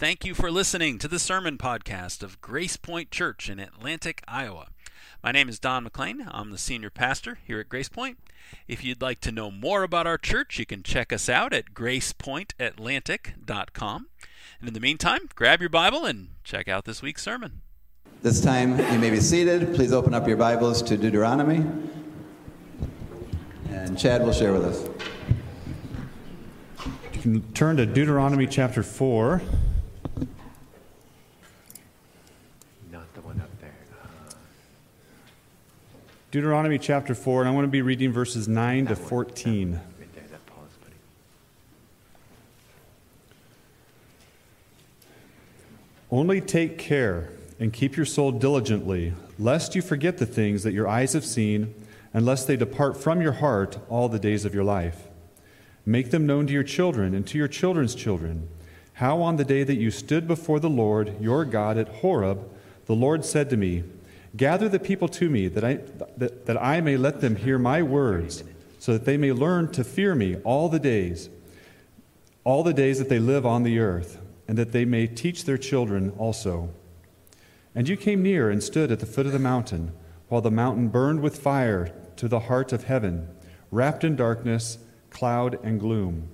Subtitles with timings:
[0.00, 4.68] Thank you for listening to the sermon podcast of Grace Point Church in Atlantic, Iowa.
[5.22, 6.26] My name is Don McLean.
[6.30, 8.16] I'm the senior pastor here at Grace Point.
[8.66, 11.74] If you'd like to know more about our church, you can check us out at
[11.74, 14.06] gracepointatlantic.com.
[14.58, 17.60] And in the meantime, grab your Bible and check out this week's sermon.
[18.22, 19.74] This time you may be seated.
[19.74, 21.62] Please open up your Bibles to Deuteronomy.
[23.68, 24.82] And Chad will share with us.
[27.12, 29.42] You can turn to Deuteronomy chapter 4.
[32.90, 33.72] Not the one up there.
[34.02, 34.32] Uh,
[36.30, 39.72] Deuteronomy chapter 4, and I want to be reading verses 9 to that one, 14.
[39.72, 40.96] that Right there, that Paul's putting.
[46.08, 50.86] Only take care and keep your soul diligently, lest you forget the things that your
[50.86, 51.74] eyes have seen,
[52.14, 55.08] and lest they depart from your heart all the days of your life.
[55.84, 58.48] Make them known to your children and to your children's children.
[58.94, 62.48] How on the day that you stood before the Lord your God at Horeb,
[62.86, 63.82] the Lord said to me,
[64.36, 65.80] Gather the people to me, that I,
[66.16, 68.44] that, that I may let them hear my words,
[68.78, 71.28] so that they may learn to fear me all the days,
[72.44, 75.58] all the days that they live on the earth, and that they may teach their
[75.58, 76.70] children also.
[77.74, 79.92] And you came near and stood at the foot of the mountain,
[80.28, 83.28] while the mountain burned with fire to the heart of heaven,
[83.70, 84.78] wrapped in darkness,
[85.10, 86.28] cloud, and gloom.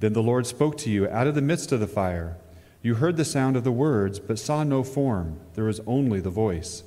[0.00, 2.36] Then the Lord spoke to you out of the midst of the fire.
[2.82, 5.40] You heard the sound of the words, but saw no form.
[5.54, 6.82] There was only the voice.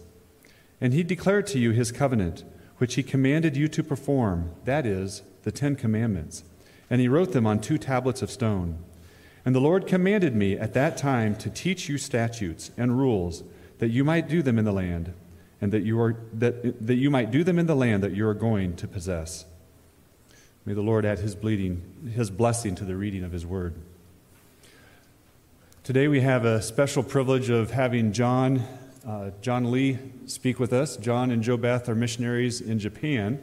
[0.81, 2.43] And he declared to you his covenant,
[2.77, 6.43] which he commanded you to perform, that is, the Ten Commandments.
[6.89, 8.79] And he wrote them on two tablets of stone.
[9.45, 13.43] And the Lord commanded me at that time to teach you statutes and rules,
[13.79, 15.13] that you might do them in the land,
[15.61, 18.27] and that you, are, that, that you might do them in the land that you
[18.27, 19.45] are going to possess.
[20.65, 23.75] May the Lord add his, bleeding, his blessing to the reading of his word.
[25.83, 28.63] Today we have a special privilege of having John,
[29.07, 30.97] uh, John Lee speak with us.
[30.97, 33.39] John and Joe Beth are missionaries in Japan.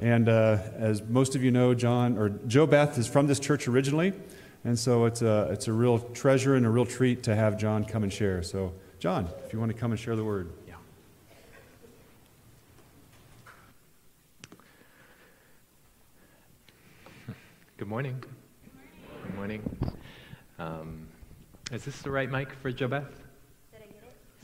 [0.00, 3.68] And uh, as most of you know, John or Joe Beth is from this church
[3.68, 4.12] originally,
[4.64, 7.84] and so it's a, it's a real treasure and a real treat to have John
[7.84, 8.42] come and share.
[8.42, 10.50] So, John, if you want to come and share the word.
[10.66, 10.74] Yeah.
[17.76, 18.22] Good morning.
[19.22, 19.94] Good morning.
[20.58, 21.06] Um,
[21.70, 23.06] is this the right mic for Jobeth?
[23.10, 23.23] Is that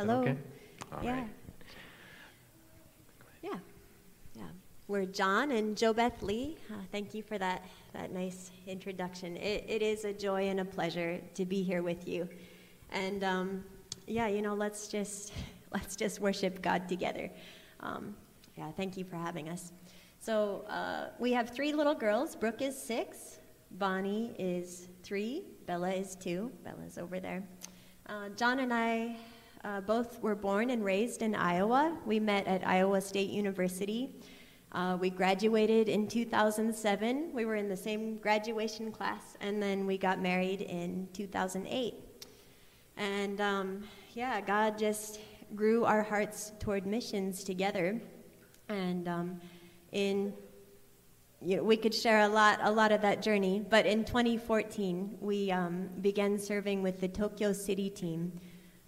[0.01, 0.21] Hello.
[0.21, 0.37] okay?
[0.95, 1.13] All yeah.
[1.13, 1.29] right.
[3.43, 3.59] Yeah.
[4.35, 4.45] Yeah.
[4.89, 6.57] We're John and Joe Beth Lee.
[6.71, 9.37] Uh, thank you for that, that nice introduction.
[9.37, 12.27] It, it is a joy and a pleasure to be here with you.
[12.91, 13.63] And um,
[14.07, 15.35] yeah, you know, let's just
[15.71, 17.31] let's just worship God together.
[17.81, 18.17] Um,
[18.57, 19.71] yeah, thank you for having us.
[20.19, 22.35] So uh, we have three little girls.
[22.35, 23.39] Brooke is six,
[23.73, 26.51] Bonnie is three, Bella is two.
[26.65, 27.43] Bella's over there.
[28.07, 29.17] Uh, John and I
[29.65, 31.97] uh, both were born and raised in Iowa.
[32.07, 34.15] We met at Iowa State University.
[34.73, 37.31] Uh, we graduated in 2007.
[37.35, 41.95] We were in the same graduation class, and then we got married in 2008.
[42.97, 43.83] And um,
[44.15, 45.21] yeah, God just
[45.55, 48.01] grew our hearts toward missions together.
[48.69, 49.41] And um,
[49.93, 50.33] in
[51.43, 53.65] you know, we could share a lot, a lot of that journey.
[53.69, 58.33] But in 2014, we um, began serving with the Tokyo City team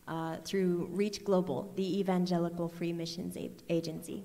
[0.08, 4.24] uh, through Reach Global, the Evangelical Free Missions A- Agency.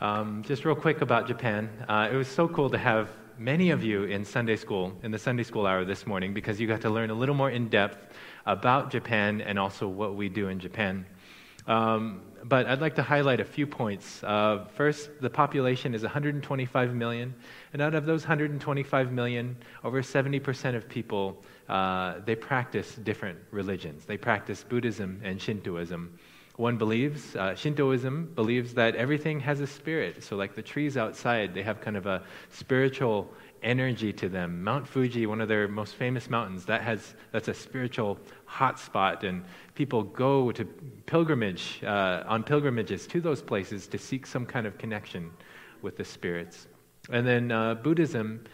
[0.00, 1.68] Um, just real quick about Japan.
[1.88, 5.18] Uh, it was so cool to have many of you in Sunday school, in the
[5.18, 8.14] Sunday school hour this morning, because you got to learn a little more in depth
[8.46, 11.04] about Japan and also what we do in Japan.
[11.68, 14.24] Um, but I'd like to highlight a few points.
[14.24, 17.34] Uh, first, the population is 125 million,
[17.72, 24.04] and out of those 125 million, over 70% of people uh, they practice different religions.
[24.06, 26.18] They practice Buddhism and Shintoism.
[26.56, 30.24] One believes, uh, Shintoism believes that everything has a spirit.
[30.24, 33.30] So, like the trees outside, they have kind of a spiritual
[33.62, 34.62] energy to them.
[34.62, 38.18] Mount Fuji, one of their most famous mountains, that has that's a spiritual
[38.48, 39.44] hotspot, and
[39.74, 40.64] people go to
[41.06, 45.30] pilgrimage uh, on pilgrimages to those places to seek some kind of connection
[45.82, 46.66] with the spirits.
[47.10, 48.44] And then uh, Buddhism,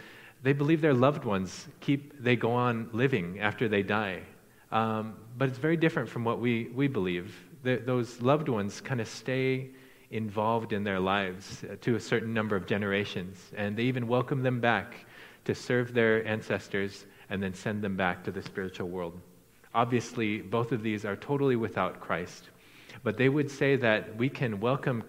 [0.43, 4.23] they believe their loved ones keep they go on living after they die.
[4.71, 7.35] Um, but it's very different from what we, we believe.
[7.63, 9.71] The, those loved ones kind of stay
[10.15, 14.43] involved in their lives uh, to a certain number of generations, and they even welcome
[14.43, 15.05] them back
[15.45, 19.21] to serve their ancestors and then send them back to the spiritual world.
[19.75, 22.51] Obviously, both of these are totally without Christ,
[23.03, 25.03] but they would say that we can welcome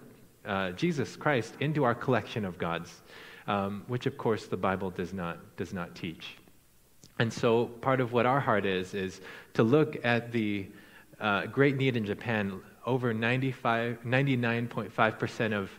[0.44, 3.02] uh, Jesus Christ into our collection of gods,
[3.46, 6.36] um, which of course the Bible does not, does not teach.
[7.20, 9.20] And so, part of what our heart is, is
[9.54, 10.66] to look at the
[11.20, 12.60] uh, great need in Japan.
[12.84, 15.70] Over 95, 99.5% of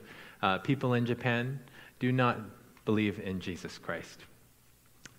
[0.41, 1.59] uh, people in Japan
[1.99, 2.39] do not
[2.85, 4.21] believe in Jesus Christ.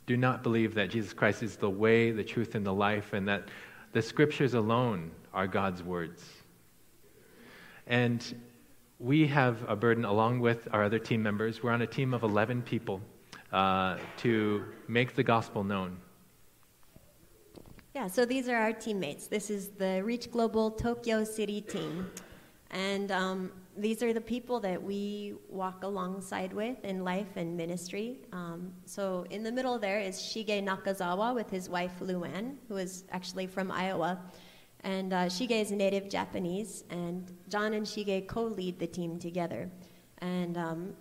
[0.06, 3.28] Do not believe that Jesus Christ is the way, the truth, and the life, and
[3.28, 3.48] that
[3.92, 6.24] the scriptures alone are God's words.
[7.86, 8.22] And
[8.98, 11.62] we have a burden along with our other team members.
[11.62, 13.00] We're on a team of 11 people
[13.52, 15.98] uh, to make the gospel known.
[17.94, 19.28] Yeah, so these are our teammates.
[19.28, 22.10] This is the Reach Global Tokyo City team.
[22.70, 28.18] And um, these are the people that we walk alongside with in life and ministry.
[28.32, 33.04] Um, so in the middle there is Shige Nakazawa with his wife Luann, who is
[33.10, 34.20] actually from Iowa.
[34.84, 39.70] And uh, Shige is native Japanese, and John and Shige co lead the team together.
[40.18, 40.94] And um,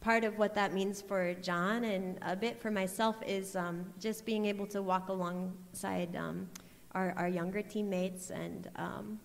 [0.00, 4.24] part of what that means for John and a bit for myself is um, just
[4.24, 6.48] being able to walk alongside um,
[6.92, 9.18] our, our, younger teammates and um,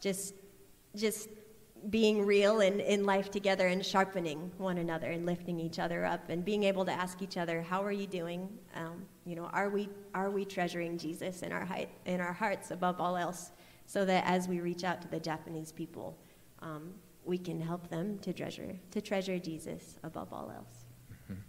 [0.00, 0.34] just
[0.94, 1.28] just
[1.90, 6.28] being real in, in life together and sharpening one another and lifting each other up
[6.30, 8.48] and being able to ask each other, how are you doing?
[8.74, 12.70] Um, you know, are we, are we treasuring Jesus in our, height, in our hearts
[12.70, 13.50] above all else
[13.86, 16.16] so that as we reach out to the Japanese people,
[16.62, 20.84] um, we can help them to treasure, to treasure Jesus above all else.
[21.12, 21.40] Mm-hmm.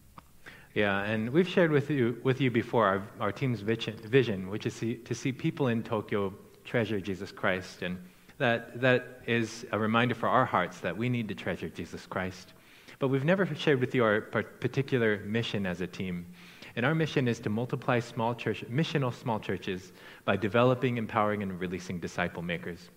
[0.74, 4.74] Yeah, and we've shared with you, with you before our, our team's vision, which is
[4.74, 6.34] see, to see people in Tokyo
[6.64, 7.82] treasure Jesus Christ.
[7.82, 7.98] And
[8.38, 12.54] that, that is a reminder for our hearts that we need to treasure Jesus Christ.
[13.00, 16.26] But we've never shared with you our particular mission as a team.
[16.76, 19.94] And our mission is to multiply small church, missional small churches
[20.26, 22.90] by developing, empowering, and releasing disciple makers.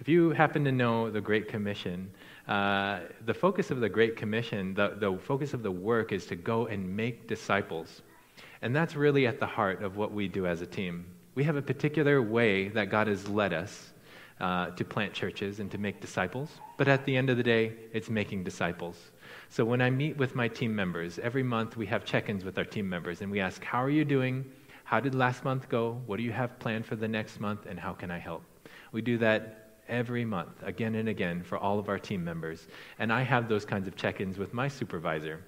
[0.00, 2.10] If you happen to know the Great Commission,
[2.46, 6.36] uh, the focus of the Great Commission, the, the focus of the work is to
[6.36, 8.02] go and make disciples.
[8.62, 11.04] And that's really at the heart of what we do as a team.
[11.34, 13.92] We have a particular way that God has led us
[14.40, 16.50] uh, to plant churches and to make disciples.
[16.76, 18.96] But at the end of the day, it's making disciples.
[19.48, 22.58] So when I meet with my team members, every month we have check ins with
[22.58, 24.44] our team members and we ask, How are you doing?
[24.84, 26.00] How did last month go?
[26.06, 27.66] What do you have planned for the next month?
[27.66, 28.42] And how can I help?
[28.92, 32.68] We do that every month, again and again, for all of our team members.
[32.98, 35.44] And I have those kinds of check ins with my supervisor.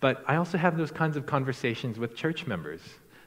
[0.00, 2.80] But I also have those kinds of conversations with church members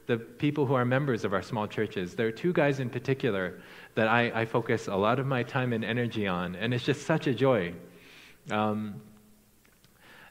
[0.07, 2.15] the people who are members of our small churches.
[2.15, 3.59] There are two guys in particular
[3.95, 7.05] that I, I focus a lot of my time and energy on, and it's just
[7.05, 7.73] such a joy.
[8.51, 9.01] Um,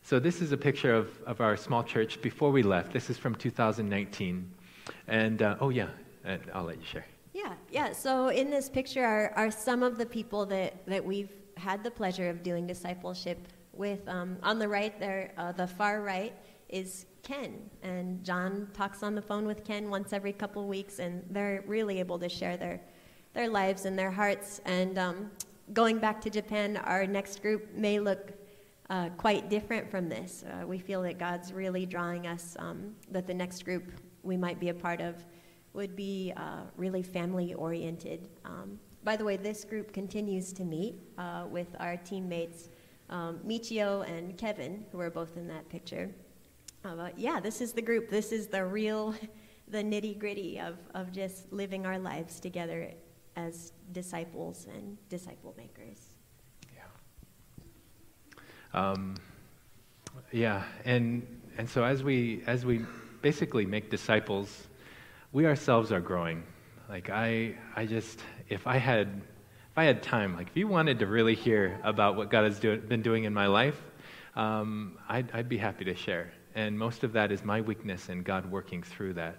[0.03, 2.93] so, this is a picture of, of our small church before we left.
[2.93, 4.50] This is from 2019.
[5.09, 5.88] And, uh, oh, yeah,
[6.53, 7.06] I'll let you share.
[7.44, 7.93] Yeah, yeah.
[7.93, 11.91] So, in this picture are, are some of the people that, that we've had the
[11.91, 13.38] pleasure of doing discipleship
[13.75, 14.08] with.
[14.08, 16.32] Um, on the right, there, uh, the far right,
[16.70, 17.69] is Ken.
[17.82, 22.00] And John talks on the phone with Ken once every couple weeks, and they're really
[22.00, 22.81] able to share their,
[23.35, 24.62] their lives and their hearts.
[24.64, 25.31] And um,
[25.75, 28.32] going back to Japan, our next group may look
[28.88, 30.44] uh, quite different from this.
[30.47, 33.85] Uh, we feel that God's really drawing us, um, that the next group
[34.23, 35.23] we might be a part of
[35.75, 38.29] would be uh, really family oriented.
[38.44, 42.71] Um, by the way, this group continues to meet uh, with our teammates,
[43.11, 46.11] um, Michio and Kevin, who are both in that picture.
[46.85, 48.09] Uh, yeah, this is the group.
[48.09, 49.15] This is the real,
[49.69, 52.90] the nitty gritty of, of just living our lives together
[53.37, 56.14] as disciples and disciple makers.
[56.75, 56.83] Yeah.
[58.73, 59.16] Um,
[60.31, 61.26] yeah, and
[61.59, 62.85] and so as we as we
[63.23, 64.66] basically make disciples,
[65.35, 66.45] we ourselves are growing.
[66.88, 71.00] Like I I just if I had if I had time, like if you wanted
[71.00, 73.83] to really hear about what God has do, been doing in my life,
[74.37, 78.25] um, I'd, I'd be happy to share and most of that is my weakness and
[78.25, 79.37] God working through that.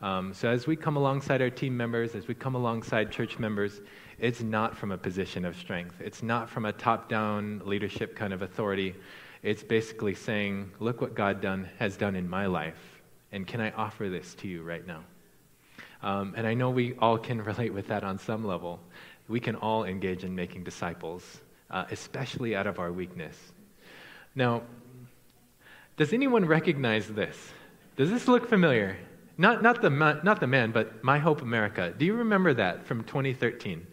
[0.00, 3.80] Um, so as we come alongside our team members, as we come alongside church members,
[4.18, 5.94] it's not from a position of strength.
[6.00, 8.96] It's not from a top-down leadership kind of authority.
[9.42, 13.70] It's basically saying, "Look what God done has done in my life, and can I
[13.70, 15.04] offer this to you right now?"
[16.02, 18.80] Um, and I know we all can relate with that on some level.
[19.28, 21.40] We can all engage in making disciples,
[21.70, 23.36] uh, especially out of our weakness.
[24.34, 24.62] Now,
[25.96, 27.36] does anyone recognize this?
[27.96, 28.96] Does this look familiar?
[29.36, 31.92] Not, not, the, not the man, but My Hope America.
[31.96, 33.86] Do you remember that from 2013?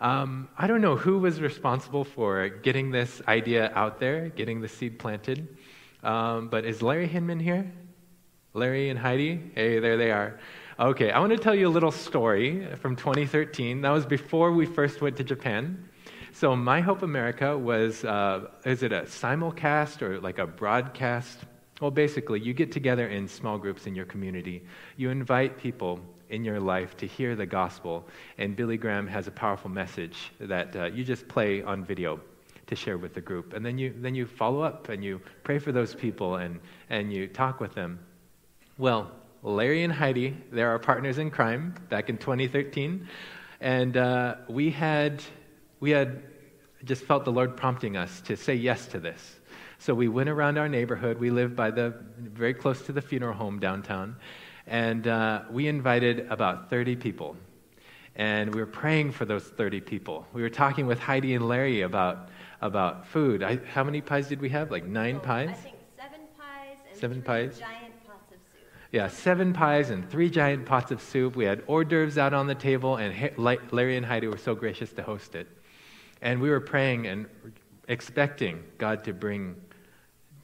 [0.00, 4.68] Um, I don't know who was responsible for getting this idea out there, getting the
[4.68, 5.56] seed planted,
[6.02, 7.70] um, but is Larry Hinman here?
[8.52, 9.50] Larry and Heidi?
[9.54, 10.38] Hey, there they are.
[10.76, 13.82] Okay, I want to tell you a little story from 2013.
[13.82, 15.88] That was before we first went to Japan.
[16.32, 21.38] So My Hope America was, uh, is it a simulcast or like a broadcast?
[21.80, 24.64] Well, basically, you get together in small groups in your community.
[24.96, 26.00] You invite people
[26.30, 30.74] in your life to hear the gospel, and Billy Graham has a powerful message that
[30.74, 32.20] uh, you just play on video
[32.66, 33.52] to share with the group.
[33.52, 36.58] And then you, then you follow up and you pray for those people and,
[36.90, 38.00] and you talk with them.
[38.76, 39.12] Well,
[39.44, 43.06] Larry and Heidi, they're our partners in crime back in 2013.
[43.60, 45.22] And uh, we, had,
[45.80, 46.22] we had
[46.84, 49.36] just felt the Lord prompting us to say yes to this.
[49.78, 51.18] So we went around our neighborhood.
[51.18, 54.16] We live by the very close to the funeral home downtown,
[54.66, 57.36] and uh, we invited about 30 people.
[58.16, 60.26] And we were praying for those 30 people.
[60.32, 62.30] We were talking with Heidi and Larry about
[62.62, 63.42] about food.
[63.42, 64.70] I, how many pies did we have?
[64.70, 65.50] Like nine Oh, pies?
[65.50, 67.58] I think seven pies and Seven pies?
[67.58, 67.83] giant pots of soup.
[68.94, 71.34] Yeah, seven pies and three giant pots of soup.
[71.34, 74.92] We had hors d'oeuvres out on the table, and Larry and Heidi were so gracious
[74.92, 75.48] to host it.
[76.22, 77.26] And we were praying and
[77.88, 79.56] expecting God to bring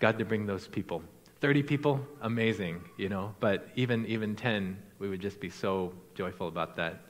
[0.00, 1.00] God to bring those people.
[1.40, 6.48] 30 people, amazing, you know, but even even 10, we would just be so joyful
[6.48, 7.02] about that.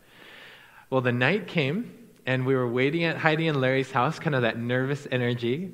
[0.90, 4.42] Well, the night came, and we were waiting at Heidi and Larry's house, kind of
[4.42, 5.72] that nervous energy.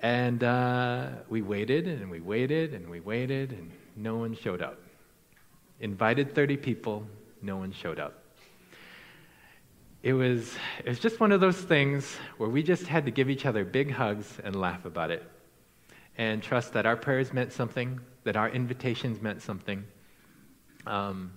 [0.00, 4.81] And uh, we waited and we waited and we waited, and no one showed up.
[5.82, 7.04] Invited 30 people,
[7.42, 8.22] no one showed up.
[10.04, 13.28] It was, it was just one of those things where we just had to give
[13.28, 15.28] each other big hugs and laugh about it.
[16.16, 19.84] And trust that our prayers meant something, that our invitations meant something.
[20.86, 21.32] Um,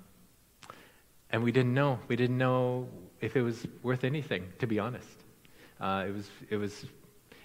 [1.31, 1.97] and we didn't know.
[2.07, 2.87] We didn't know
[3.21, 5.23] if it was worth anything, to be honest.
[5.81, 6.85] Uh, it, was, it was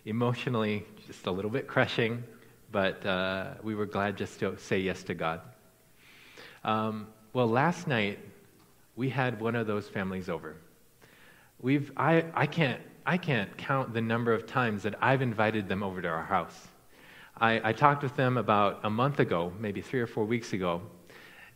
[0.04, 2.22] emotionally just a little bit crushing,
[2.70, 5.40] but uh, we were glad just to say yes to God.
[6.64, 8.18] Um, well, last night,
[8.96, 10.56] we had one of those families over.
[11.60, 15.82] We've, I, I, can't, I can't count the number of times that I've invited them
[15.82, 16.68] over to our house.
[17.38, 20.82] I, I talked with them about a month ago, maybe three or four weeks ago,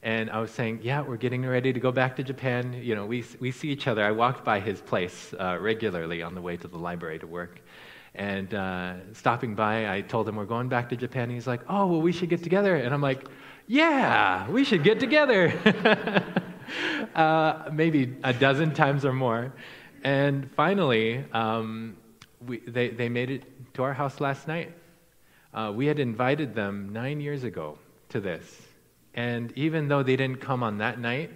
[0.03, 2.75] and I was saying, yeah, we're getting ready to go back to Japan.
[2.75, 4.05] You know, we, we see each other.
[4.05, 7.61] I walked by his place uh, regularly on the way to the library to work.
[8.15, 11.31] And uh, stopping by, I told him we're going back to Japan.
[11.31, 12.77] He's like, oh, well, we should get together.
[12.77, 13.25] And I'm like,
[13.67, 15.53] yeah, we should get together.
[17.15, 19.53] uh, maybe a dozen times or more.
[20.03, 21.97] And finally, um,
[22.47, 24.73] we, they, they made it to our house last night.
[25.53, 27.79] Uh, we had invited them nine years ago
[28.11, 28.63] to this.
[29.15, 31.31] And even though they didn't come on that night,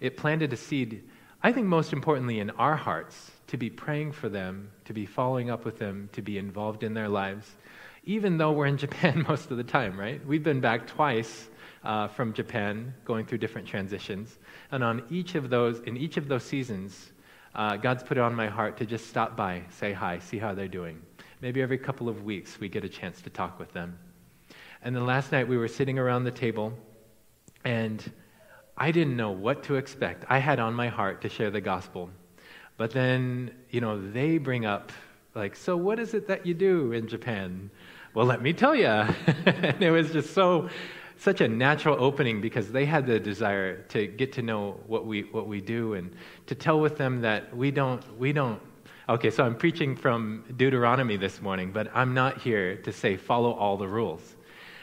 [0.00, 1.02] it planted a seed,
[1.42, 5.50] I think most importantly, in our hearts to be praying for them, to be following
[5.50, 7.56] up with them, to be involved in their lives,
[8.04, 10.24] even though we're in Japan most of the time, right?
[10.24, 11.48] We've been back twice
[11.88, 14.38] uh, from Japan, going through different transitions.
[14.70, 17.12] And on each of those, in each of those seasons,
[17.54, 20.52] uh, God's put it on my heart to just stop by, say hi, see how
[20.54, 21.00] they're doing.
[21.40, 23.98] Maybe every couple of weeks we get a chance to talk with them.
[24.82, 26.74] And then last night we were sitting around the table
[27.64, 28.04] and
[28.76, 30.26] I didn't know what to expect.
[30.28, 32.10] I had on my heart to share the gospel.
[32.76, 34.92] But then, you know, they bring up,
[35.34, 37.70] like, so what is it that you do in Japan?
[38.14, 38.86] Well, let me tell you.
[39.46, 40.68] and it was just so,
[41.18, 45.22] such a natural opening because they had the desire to get to know what we,
[45.22, 46.14] what we do and
[46.46, 48.60] to tell with them that we don't, we don't
[49.10, 53.52] Okay, so I'm preaching from Deuteronomy this morning, but I'm not here to say follow
[53.52, 54.36] all the rules.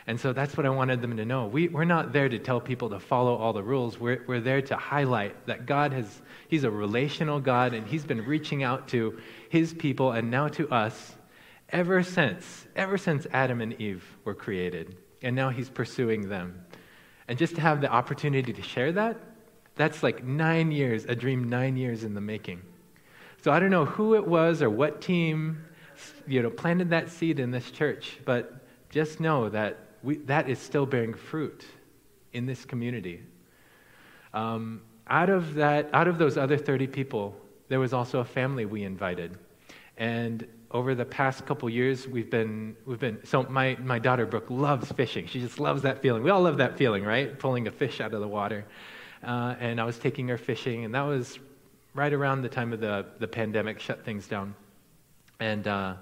[0.07, 1.45] And so that's what I wanted them to know.
[1.45, 3.99] We, we're not there to tell people to follow all the rules.
[3.99, 8.25] We're, we're there to highlight that God has, He's a relational God, and He's been
[8.25, 11.15] reaching out to His people and now to us
[11.69, 14.97] ever since, ever since Adam and Eve were created.
[15.25, 16.63] And now He's pursuing them.
[17.27, 19.17] And just to have the opportunity to share that,
[19.75, 22.61] that's like nine years, a dream nine years in the making.
[23.41, 25.65] So I don't know who it was or what team,
[26.27, 30.59] you know, planted that seed in this church, but just know that we, that is
[30.59, 31.65] still bearing fruit
[32.33, 33.23] in this community.
[34.31, 37.35] Um, out of that, out of those other 30 people,
[37.67, 39.37] there was also a family we invited,
[39.97, 44.49] and over the past couple years, we've been, we've been, so my, my daughter Brooke
[44.49, 45.27] loves fishing.
[45.27, 46.23] She just loves that feeling.
[46.23, 47.37] We all love that feeling, right?
[47.37, 48.65] Pulling a fish out of the water.
[49.23, 51.39] Uh, and I was taking her fishing, and that was
[51.93, 54.53] right around the time of the, the pandemic shut things down.
[55.39, 55.95] And, uh,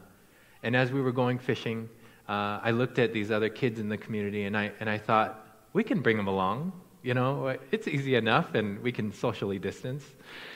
[0.64, 1.90] and as we were going fishing,
[2.28, 5.46] uh, I looked at these other kids in the community, and I, and I thought,
[5.74, 6.72] we can bring them along.
[7.04, 10.06] You know, it's easy enough, and we can socially distance.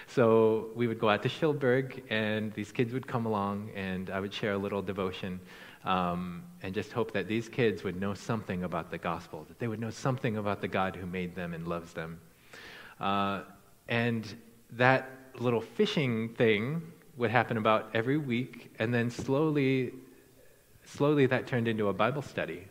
[0.08, 4.22] So we would go out to Schildberg, and these kids would come along, and I
[4.22, 5.42] would share a little devotion,
[5.84, 9.68] um, and just hope that these kids would know something about the gospel, that they
[9.68, 12.18] would know something about the God who made them and loves them.
[12.98, 13.42] Uh,
[13.89, 14.34] and
[14.72, 16.82] that little fishing thing
[17.18, 19.92] would happen about every week, and then slowly,
[20.86, 22.70] slowly that turned into a Bible study.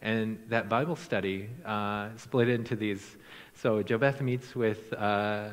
[0.00, 3.16] And that Bible study uh, split into these.
[3.54, 5.50] So JoBeth meets with, uh,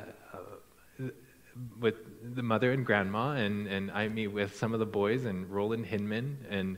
[1.79, 1.95] with
[2.35, 5.87] the mother and grandma, and, and I meet with some of the boys and Roland
[5.87, 6.45] Hinman.
[6.49, 6.77] And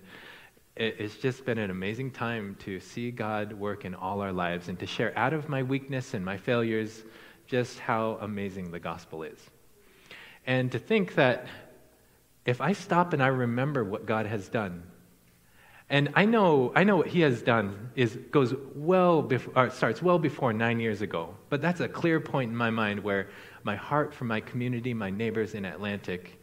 [0.77, 4.69] it, it's just been an amazing time to see God work in all our lives
[4.69, 7.03] and to share out of my weakness and my failures
[7.47, 9.39] just how amazing the gospel is.
[10.45, 11.47] And to think that
[12.45, 14.83] if I stop and I remember what God has done,
[15.89, 20.20] and I know, I know what he has done is goes well before, starts well
[20.20, 21.34] before nine years ago.
[21.50, 23.29] But that's a clear point in my mind where
[23.63, 26.41] my heart for my community, my neighbors in Atlantic,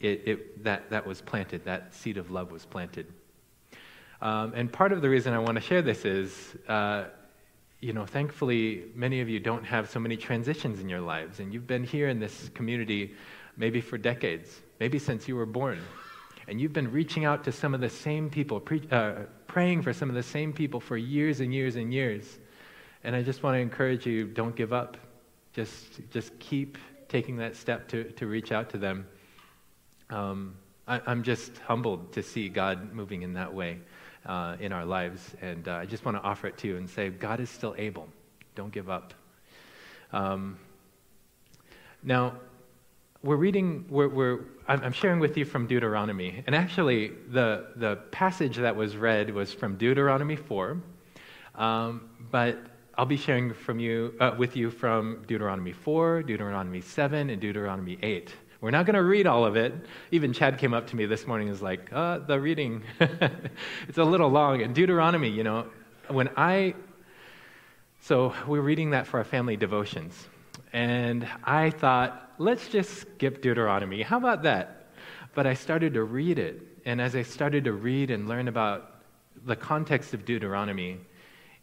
[0.00, 1.64] it, it, that, that was planted.
[1.64, 3.06] That seed of love was planted.
[4.22, 7.04] Um, and part of the reason I want to share this is, uh,
[7.80, 11.52] you know, thankfully, many of you don't have so many transitions in your lives, and
[11.52, 13.14] you've been here in this community
[13.58, 15.78] maybe for decades, maybe since you were born.
[16.48, 19.92] And you've been reaching out to some of the same people, pre- uh, praying for
[19.92, 22.38] some of the same people for years and years and years.
[23.02, 24.96] And I just want to encourage you don't give up.
[25.52, 29.06] Just, just keep taking that step to, to reach out to them.
[30.10, 33.78] Um, I, am just humbled to see God moving in that way
[34.24, 35.34] uh, in our lives.
[35.40, 37.74] And uh, I just want to offer it to you and say, God is still
[37.76, 38.08] able.
[38.54, 39.14] Don't give up.
[40.12, 40.58] Um,
[42.02, 42.34] now,
[43.26, 46.44] we're reading, we're, we're, I'm sharing with you from Deuteronomy.
[46.46, 50.80] And actually, the, the passage that was read was from Deuteronomy 4.
[51.56, 52.58] Um, but
[52.96, 57.98] I'll be sharing from you, uh, with you from Deuteronomy 4, Deuteronomy 7, and Deuteronomy
[58.00, 58.32] 8.
[58.60, 59.74] We're not going to read all of it.
[60.12, 62.82] Even Chad came up to me this morning and was like, uh, the reading,
[63.88, 64.62] it's a little long.
[64.62, 65.66] And Deuteronomy, you know,
[66.08, 66.74] when I,
[68.00, 70.28] so we're reading that for our family devotions.
[70.72, 74.02] And I thought, let's just skip Deuteronomy.
[74.02, 74.88] How about that?
[75.34, 76.62] But I started to read it.
[76.84, 79.02] And as I started to read and learn about
[79.44, 80.98] the context of Deuteronomy,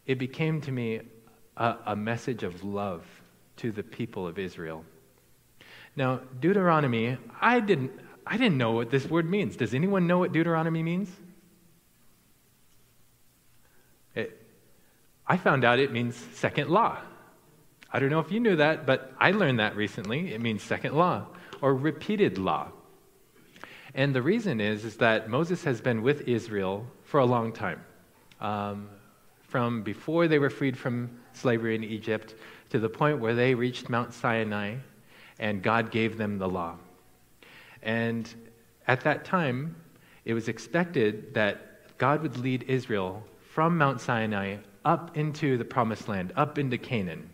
[0.06, 1.00] it became to me
[1.56, 3.04] a, a message of love
[3.56, 4.84] to the people of Israel.
[5.96, 7.92] Now, Deuteronomy, I didn't,
[8.26, 9.56] I didn't know what this word means.
[9.56, 11.08] Does anyone know what Deuteronomy means?
[14.14, 14.40] It,
[15.26, 16.98] I found out it means second law.
[17.94, 20.34] I don't know if you knew that, but I learned that recently.
[20.34, 21.26] It means second law
[21.62, 22.72] or repeated law.
[23.94, 27.80] And the reason is, is that Moses has been with Israel for a long time.
[28.40, 28.88] Um,
[29.42, 32.34] from before they were freed from slavery in Egypt
[32.70, 34.74] to the point where they reached Mount Sinai
[35.38, 36.76] and God gave them the law.
[37.80, 38.28] And
[38.88, 39.76] at that time,
[40.24, 46.08] it was expected that God would lead Israel from Mount Sinai up into the promised
[46.08, 47.30] land, up into Canaan.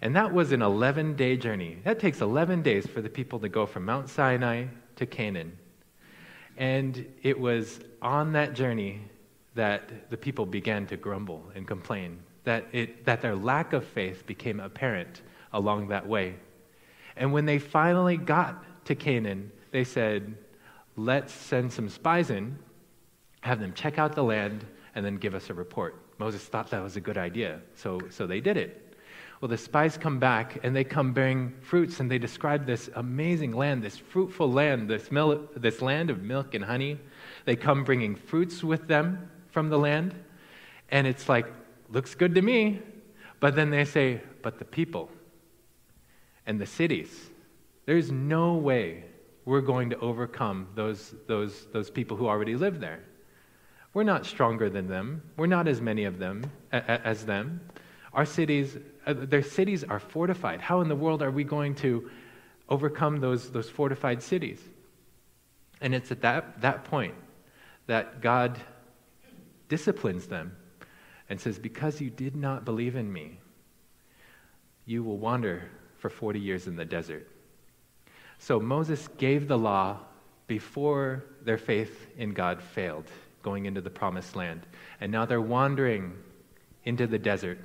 [0.00, 1.78] And that was an 11 day journey.
[1.84, 5.56] That takes 11 days for the people to go from Mount Sinai to Canaan.
[6.56, 9.02] And it was on that journey
[9.54, 14.26] that the people began to grumble and complain, that, it, that their lack of faith
[14.26, 16.36] became apparent along that way.
[17.16, 20.36] And when they finally got to Canaan, they said,
[20.96, 22.58] Let's send some spies in,
[23.40, 24.64] have them check out the land,
[24.96, 25.96] and then give us a report.
[26.18, 28.87] Moses thought that was a good idea, so, so they did it.
[29.40, 33.52] Well, the spies come back and they come bearing fruits and they describe this amazing
[33.52, 36.98] land, this fruitful land, this, mil- this land of milk and honey.
[37.44, 40.14] They come bringing fruits with them from the land.
[40.90, 41.46] And it's like,
[41.88, 42.80] looks good to me.
[43.38, 45.08] But then they say, but the people
[46.44, 47.30] and the cities,
[47.86, 49.04] there's no way
[49.44, 53.04] we're going to overcome those, those, those people who already live there.
[53.94, 55.22] We're not stronger than them.
[55.36, 57.60] We're not as many of them as them.
[58.12, 58.76] Our cities,
[59.08, 60.60] Uh, their cities are fortified.
[60.60, 62.10] How in the world are we going to
[62.68, 64.60] overcome those, those fortified cities?
[65.80, 67.14] And it's at that, that point
[67.86, 68.60] that God
[69.70, 70.54] disciplines them
[71.30, 73.38] and says, Because you did not believe in me,
[74.84, 77.26] you will wander for 40 years in the desert.
[78.38, 80.00] So Moses gave the law
[80.48, 83.10] before their faith in God failed,
[83.42, 84.66] going into the promised land.
[85.00, 86.14] And now they're wandering
[86.84, 87.58] into the desert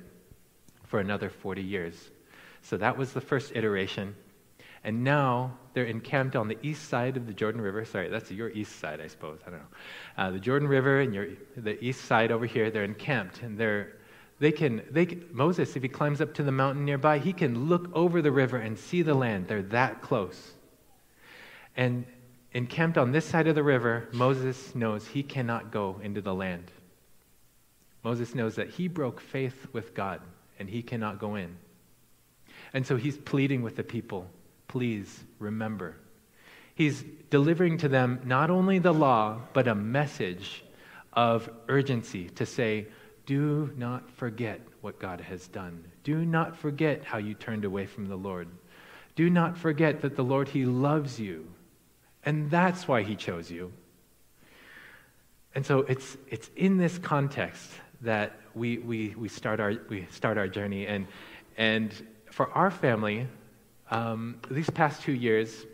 [0.84, 2.10] for another 40 years.
[2.62, 4.14] So that was the first iteration.
[4.84, 7.84] And now they're encamped on the east side of the Jordan River.
[7.84, 9.40] Sorry, that's your east side, I suppose.
[9.46, 9.66] I don't know.
[10.18, 13.42] Uh, the Jordan River and your, the east side over here, they're encamped.
[13.42, 13.96] And they're,
[14.40, 17.68] they can, they can, Moses, if he climbs up to the mountain nearby, he can
[17.68, 19.48] look over the river and see the land.
[19.48, 20.52] They're that close.
[21.76, 22.04] And
[22.52, 26.70] encamped on this side of the river, Moses knows he cannot go into the land.
[28.02, 30.20] Moses knows that he broke faith with God
[30.58, 31.56] and he cannot go in.
[32.72, 34.28] And so he's pleading with the people
[34.74, 35.94] please remember.
[36.74, 40.64] He's delivering to them not only the law, but a message
[41.12, 42.88] of urgency to say,
[43.24, 45.84] Do not forget what God has done.
[46.02, 48.48] Do not forget how you turned away from the Lord.
[49.14, 51.46] Do not forget that the Lord, He loves you.
[52.24, 53.72] And that's why He chose you.
[55.54, 57.70] And so it's, it's in this context
[58.04, 60.86] that we, we, we, start, our, we start our journey.
[60.86, 61.06] And,
[61.56, 61.92] and
[62.30, 63.26] for our family,
[63.90, 65.64] um, these past two years,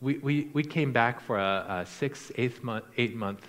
[0.00, 3.46] we, we, we came back for a, a six, eight month, eight month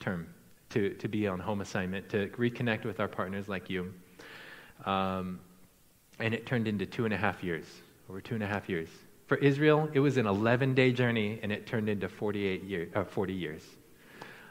[0.00, 0.26] term
[0.70, 3.92] to, to be on home assignment, to reconnect with our partners like you.
[4.84, 5.40] Um,
[6.18, 7.64] and it turned into two and a half years,
[8.10, 8.88] over two and a half years.
[9.26, 13.04] For Israel, it was an 11 day journey, and it turned into 48 year, uh,
[13.04, 13.62] 40 years.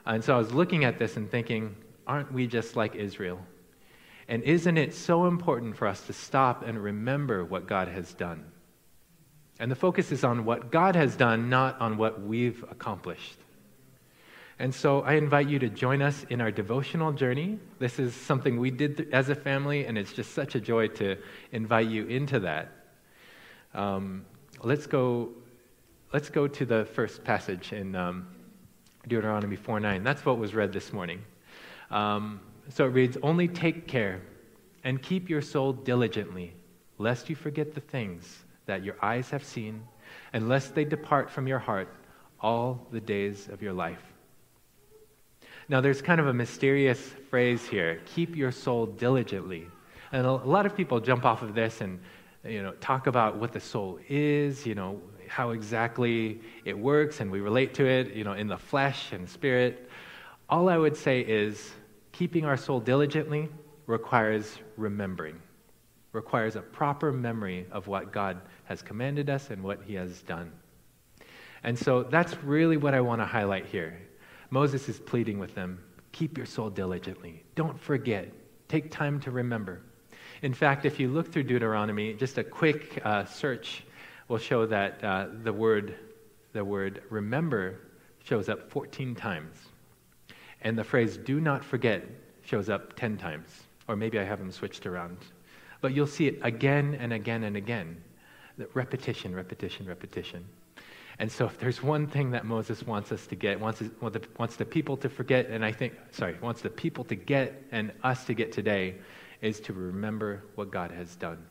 [0.06, 1.76] And so I was looking at this and thinking,
[2.08, 3.40] aren't we just like Israel?
[4.28, 8.46] And isn't it so important for us to stop and remember what God has done?
[9.60, 13.38] And the focus is on what God has done, not on what we've accomplished.
[14.60, 17.60] And so I invite you to join us in our devotional journey.
[17.80, 21.18] This is something we did as a family, and it's just such a joy to
[21.52, 22.72] invite you into that.
[23.74, 24.26] Um,
[24.62, 25.32] let's go.
[26.14, 28.28] Let's go to the first passage in um,
[29.08, 30.04] Deuteronomy 4:9.
[30.04, 31.24] That's what was read this morning.
[31.94, 34.22] Um, so it reads, "Only take care
[34.84, 36.54] and keep your soul diligently,
[36.98, 39.84] lest you forget the things that your eyes have seen,
[40.34, 41.88] and lest they depart from your heart
[42.42, 44.04] all the days of your life."
[45.70, 49.68] Now, there's kind of a mysterious phrase here keep your soul diligently.
[50.12, 52.00] And a lot of people jump off of this and
[52.44, 57.32] you know, talk about what the soul is, you know, how exactly it works, and
[57.32, 59.90] we relate to it, you know, in the flesh and spirit.
[60.50, 61.74] All I would say is
[62.14, 63.50] keeping our soul diligently
[63.88, 65.42] requires remembering,
[66.14, 70.54] requires a proper memory of what God has commanded us and what He has done.
[71.64, 74.00] And so that's really what I want to highlight here.
[74.50, 75.80] Moses is pleading with them
[76.14, 77.44] keep your soul diligently.
[77.56, 78.32] Don't forget.
[78.70, 79.82] Take time to remember.
[80.44, 83.84] In fact, if you look through Deuteronomy, just a quick uh, search
[84.28, 85.96] will show that uh, the, word,
[86.54, 87.80] the word remember
[88.24, 89.58] shows up 14 times.
[90.64, 92.04] And the phrase do not forget
[92.44, 93.64] shows up 10 times.
[93.88, 95.18] Or maybe I have them switched around.
[95.82, 98.02] But you'll see it again and again and again.
[98.58, 100.46] That Repetition, repetition, repetition.
[101.20, 104.66] And so, if there's one thing that Moses wants us to get, wants, wants the
[104.66, 108.34] people to forget, and I think, sorry, wants the people to get and us to
[108.34, 108.96] get today,
[109.42, 111.46] is to remember what God has done.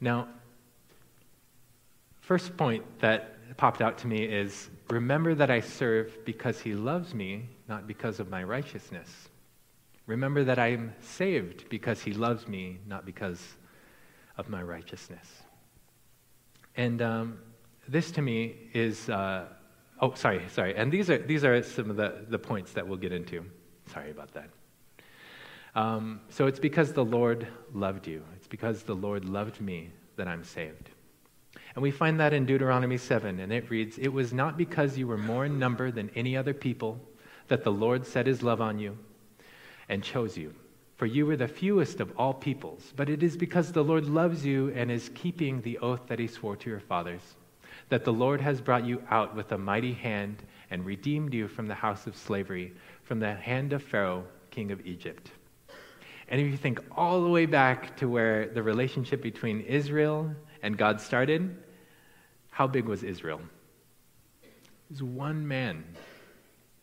[0.00, 0.28] Now,
[2.20, 7.14] first point that popped out to me is remember that I serve because he loves
[7.14, 9.28] me, not because of my righteousness.
[10.06, 13.56] Remember that I am saved because he loves me, not because
[14.36, 15.26] of my righteousness.
[16.76, 17.38] And um,
[17.88, 19.46] this to me is, uh,
[20.00, 20.74] oh, sorry, sorry.
[20.76, 23.44] And these are, these are some of the, the points that we'll get into.
[23.92, 24.50] Sorry about that.
[25.74, 28.24] Um, so it's because the Lord loved you.
[28.36, 30.89] It's because the Lord loved me that I'm saved.
[31.74, 35.06] And we find that in Deuteronomy 7, and it reads It was not because you
[35.06, 37.00] were more in number than any other people
[37.48, 38.98] that the Lord set his love on you
[39.88, 40.54] and chose you
[41.00, 44.44] for you were the fewest of all peoples, but it is because the Lord loves
[44.44, 47.22] you and is keeping the oath that he swore to your fathers,
[47.88, 51.68] that the Lord has brought you out with a mighty hand and redeemed you from
[51.68, 55.30] the house of slavery, from the hand of Pharaoh, king of Egypt.
[56.30, 60.78] And if you think all the way back to where the relationship between Israel and
[60.78, 61.56] God started,
[62.50, 63.40] how big was Israel?
[64.42, 64.50] It
[64.90, 65.84] was one man.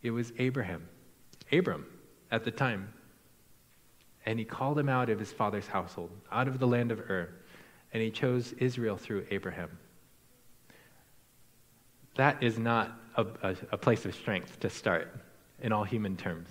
[0.03, 0.87] It was Abraham.
[1.51, 1.85] Abram
[2.29, 2.93] at the time
[4.27, 7.29] and he called him out of his father's household, out of the land of Ur,
[7.93, 9.79] and he chose Israel through Abraham.
[12.15, 15.15] That is not a, a, a, place of strength to start
[15.61, 16.49] in all human terms.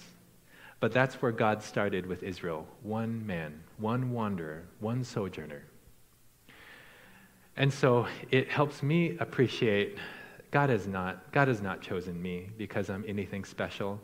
[0.78, 5.64] But that's where God started with Israel one man, one wanderer, one sojourner.
[7.56, 9.96] And so it helps me appreciate
[10.50, 14.00] God has not, God has not chosen me because I'm anything special.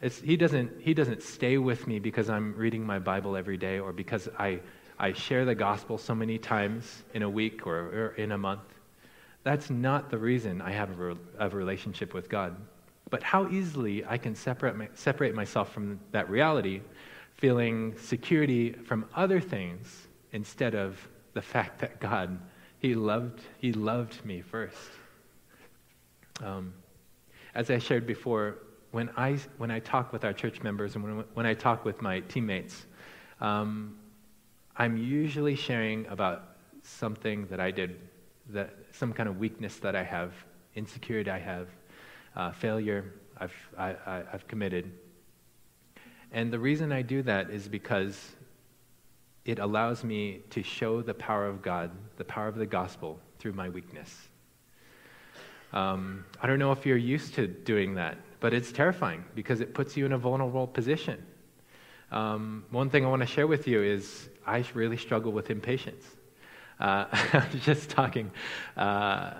[0.00, 3.78] It's, he, doesn't, he doesn't stay with me because I'm reading my Bible every day
[3.78, 4.60] or because I,
[4.98, 8.62] I share the gospel so many times in a week or, or in a month.
[9.42, 12.56] That's not the reason I have a, a relationship with God.
[13.14, 16.80] But how easily I can separate, my, separate myself from that reality,
[17.34, 20.98] feeling security from other things instead of
[21.32, 22.36] the fact that God,
[22.80, 24.90] He loved, he loved me first.
[26.42, 26.74] Um,
[27.54, 28.58] as I shared before,
[28.90, 32.02] when I, when I talk with our church members and when, when I talk with
[32.02, 32.84] my teammates,
[33.40, 33.96] um,
[34.76, 37.96] I'm usually sharing about something that I did,
[38.48, 40.32] that some kind of weakness that I have,
[40.74, 41.68] insecurity I have,
[42.36, 44.92] uh, failure I've, I, I, I've committed.
[46.32, 48.18] And the reason I do that is because
[49.44, 53.52] it allows me to show the power of God, the power of the gospel, through
[53.52, 54.28] my weakness.
[55.72, 59.74] Um, I don't know if you're used to doing that, but it's terrifying because it
[59.74, 61.24] puts you in a vulnerable position.
[62.10, 66.04] Um, one thing I want to share with you is I really struggle with impatience.
[66.78, 67.06] Uh,
[67.60, 68.30] just talking
[68.76, 69.34] uh,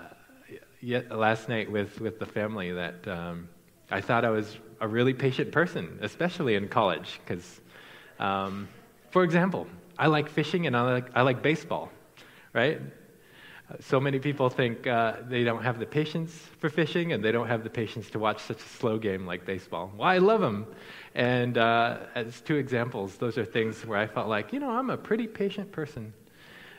[0.85, 3.49] yet last night with, with the family that um,
[3.89, 7.61] I thought I was a really patient person, especially in college, because,
[8.19, 8.67] um,
[9.09, 9.67] for example,
[9.97, 11.89] I like fishing and I like, I like baseball,
[12.53, 12.79] right?
[13.79, 17.47] So many people think uh, they don't have the patience for fishing and they don't
[17.47, 19.91] have the patience to watch such a slow game like baseball.
[19.97, 20.67] Well, I love them.
[21.15, 24.91] And uh, as two examples, those are things where I felt like, you know, I'm
[24.91, 26.13] a pretty patient person.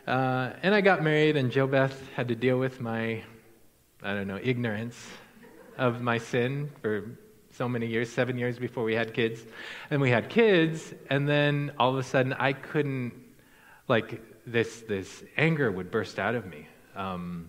[0.06, 3.24] Uh, and I got married, and Jo Beth had to deal with my,
[4.06, 4.96] I don't know, ignorance
[5.76, 7.10] of my sin for
[7.50, 9.40] so many years, seven years before we had kids.
[9.90, 13.12] And we had kids, and then all of a sudden I couldn't,
[13.88, 16.68] like, this, this anger would burst out of me.
[16.94, 17.48] Um,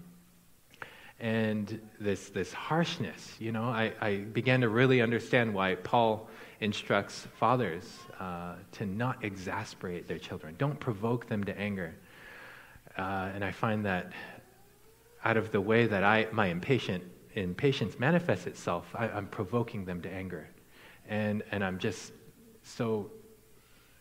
[1.19, 6.27] and this, this harshness, you know, I, I began to really understand why Paul
[6.59, 10.55] instructs fathers uh, to not exasperate their children.
[10.57, 11.93] Don't provoke them to anger.
[12.97, 14.11] Uh, and I find that
[15.27, 20.01] out of the way that I, my impatient, impatience manifests itself, I, I'm provoking them
[20.03, 20.47] to anger.
[21.09, 22.13] And, and I'm just
[22.63, 23.11] so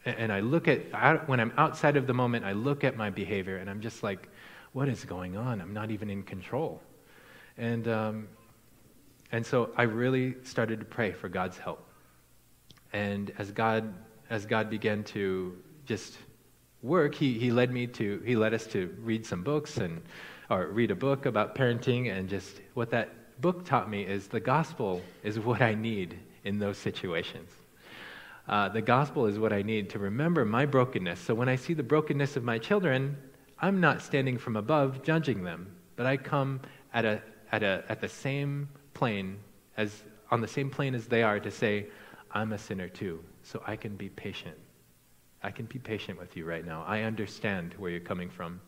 [0.05, 3.57] and I look at, when I'm outside of the moment, I look at my behavior
[3.57, 4.29] and I'm just like,
[4.73, 5.61] what is going on?
[5.61, 6.81] I'm not even in control.
[7.59, 8.29] And, um,
[9.33, 11.85] and so I really started to pray for God's help.
[12.93, 13.93] And as God,
[14.31, 16.19] as God began to just
[16.83, 20.01] work, he, he led me to, he led us to read some books and,
[20.51, 22.11] or read a book about parenting.
[22.11, 26.59] And just what that book taught me is the gospel is what I need in
[26.59, 27.51] those situations.
[28.49, 31.19] Uh, the gospel is what I need to remember my brokenness.
[31.21, 33.17] So when I see the brokenness of my children,
[33.59, 36.61] I'm not standing from above judging them, but I come
[36.95, 39.39] at, a, at, a, at the same plane
[39.77, 41.87] as on the same plane as they are to say,
[42.33, 44.57] I'm a sinner too, so I can be patient.
[45.43, 46.85] I can be patient with you right now.
[46.87, 48.61] I understand where you're coming from.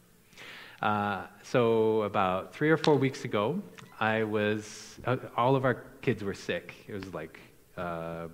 [0.81, 3.61] Uh, so about three or four weeks ago,
[3.99, 6.75] I was uh, all of our kids were sick.
[6.87, 7.41] It was like
[7.77, 8.29] uh,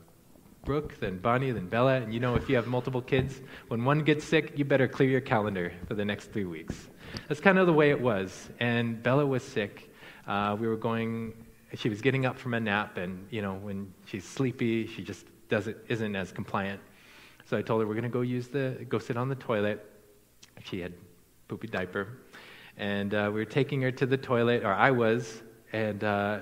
[0.64, 1.96] Brooke, then Bonnie, then Bella.
[1.96, 5.09] And you know, if you have multiple kids, when one gets sick, you better clear
[5.09, 6.88] your calendar for the next three weeks.
[7.28, 8.50] That's kind of the way it was.
[8.61, 9.90] And Bella was sick.
[10.26, 11.35] Uh, we were going,
[11.74, 15.26] she was getting up from a nap, and, you know, when she's sleepy, she just
[15.48, 16.80] doesn't, isn't as compliant.
[17.44, 19.85] So I told her, we're going to go use the, go sit on the toilet.
[20.64, 20.94] She had
[21.48, 22.20] poopy diaper.
[22.76, 26.40] And uh, we were taking her to the toilet, or I was, and, uh,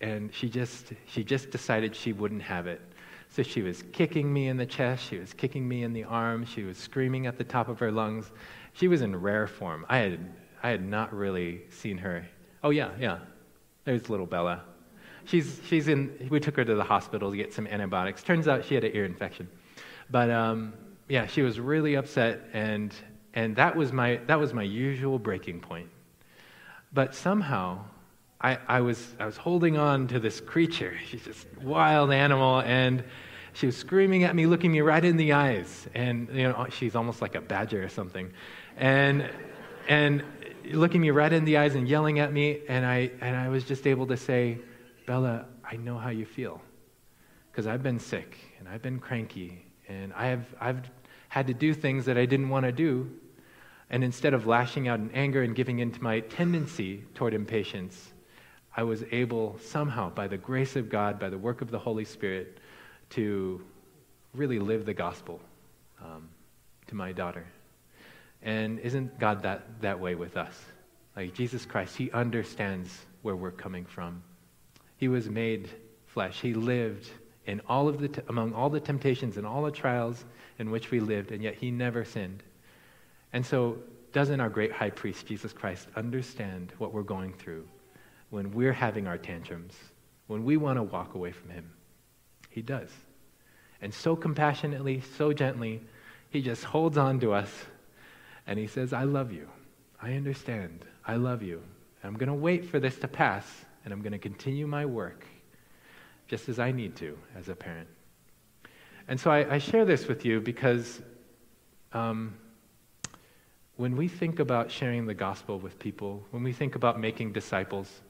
[0.00, 2.80] and she just, she just decided she wouldn't have it.
[3.30, 6.44] So she was kicking me in the chest, she was kicking me in the arm,
[6.44, 8.30] she was screaming at the top of her lungs.
[8.72, 9.84] She was in rare form.
[9.88, 12.26] I had, I had not really seen her.
[12.62, 13.18] Oh, yeah, yeah.
[13.84, 14.64] There's little Bella.
[15.24, 18.22] She's, she's in, we took her to the hospital to get some antibiotics.
[18.22, 19.48] Turns out she had an ear infection.
[20.10, 20.72] But um,
[21.08, 22.94] yeah, she was really upset, and,
[23.34, 25.88] and that, was my, that was my usual breaking point.
[26.92, 27.84] But somehow,
[28.40, 30.96] I, I, was, I was holding on to this creature.
[31.08, 33.04] She's this wild animal, and
[33.52, 35.88] she was screaming at me, looking me right in the eyes.
[35.94, 38.32] And, you know, she's almost like a badger or something.
[38.76, 39.28] And,
[39.88, 40.22] and
[40.70, 42.60] looking me right in the eyes and yelling at me.
[42.68, 44.58] And I, and I was just able to say,
[45.06, 46.60] Bella, I know how you feel.
[47.50, 50.82] Because I've been sick, and I've been cranky, and I have, I've
[51.28, 53.10] had to do things that I didn't want to do.
[53.90, 58.12] And instead of lashing out in anger and giving in to my tendency toward impatience,
[58.76, 62.04] I was able somehow, by the grace of God, by the work of the Holy
[62.04, 62.58] Spirit,
[63.10, 63.62] to
[64.34, 65.40] really live the gospel
[66.02, 66.28] um,
[66.86, 67.46] to my daughter.
[68.42, 70.54] And isn't God that, that way with us?
[71.16, 74.22] Like Jesus Christ, He understands where we're coming from.
[74.96, 75.70] He was made
[76.06, 76.40] flesh.
[76.40, 77.08] He lived
[77.46, 80.24] in all of the among all the temptations and all the trials
[80.58, 82.42] in which we lived, and yet He never sinned.
[83.32, 83.78] And so,
[84.12, 87.66] doesn't our great high priest, Jesus Christ, understand what we're going through?
[88.30, 89.74] when we're having our tantrums,
[90.26, 91.70] when we want to walk away from Him.
[92.50, 92.90] He does.
[93.80, 95.80] And so compassionately, so gently,
[96.30, 97.50] He just holds on to us
[98.46, 99.48] and He says, I love you.
[100.00, 100.84] I understand.
[101.06, 101.62] I love you.
[102.04, 103.46] I'm going to wait for this to pass
[103.84, 105.24] and I'm going to continue my work
[106.26, 107.88] just as I need to as a parent.
[109.08, 111.00] And so I, I share this with you because
[111.92, 112.34] um,
[113.76, 118.02] when we think about sharing the gospel with people, when we think about making disciples,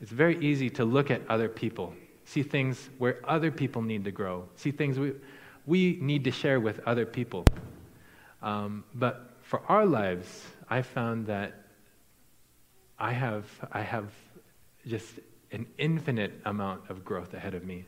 [0.00, 4.10] It's very easy to look at other people, see things where other people need to
[4.10, 5.12] grow, see things we,
[5.64, 7.44] we need to share with other people.
[8.42, 11.62] Um, but for our lives, I found that
[12.98, 14.10] I have, I have
[14.86, 15.14] just
[15.52, 17.86] an infinite amount of growth ahead of me.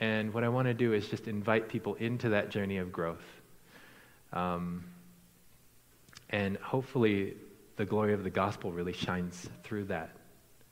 [0.00, 3.24] And what I want to do is just invite people into that journey of growth.
[4.32, 4.84] Um,
[6.30, 7.34] and hopefully,
[7.76, 10.10] the glory of the gospel really shines through that,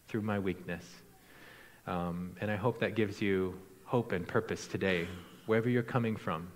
[0.09, 0.85] through my weakness.
[1.87, 5.07] Um, and I hope that gives you hope and purpose today,
[5.47, 6.49] wherever you're coming from,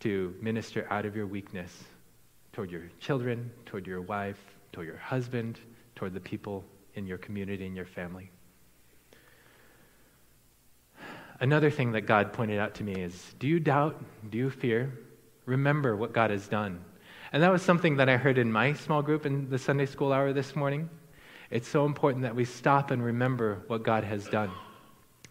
[0.00, 1.84] to minister out of your weakness
[2.52, 4.40] toward your children, toward your wife,
[4.72, 5.58] toward your husband,
[5.94, 8.30] toward the people in your community and your family.
[11.40, 14.02] Another thing that God pointed out to me is do you doubt?
[14.30, 14.92] Do you fear?
[15.46, 16.84] Remember what God has done.
[17.32, 20.12] And that was something that I heard in my small group in the Sunday school
[20.12, 20.90] hour this morning.
[21.50, 24.50] It's so important that we stop and remember what God has done.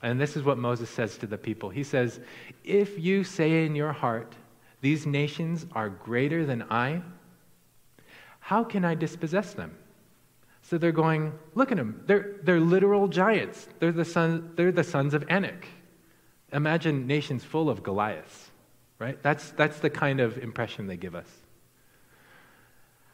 [0.01, 1.69] And this is what Moses says to the people.
[1.69, 2.19] He says,
[2.63, 4.35] If you say in your heart,
[4.81, 7.01] These nations are greater than I,
[8.39, 9.77] how can I dispossess them?
[10.61, 12.01] So they're going, Look at them.
[12.05, 13.67] They're, they're literal giants.
[13.79, 15.67] They're the, son, they're the sons of Anak.
[16.51, 18.49] Imagine nations full of Goliaths,
[18.97, 19.21] right?
[19.21, 21.27] That's, that's the kind of impression they give us.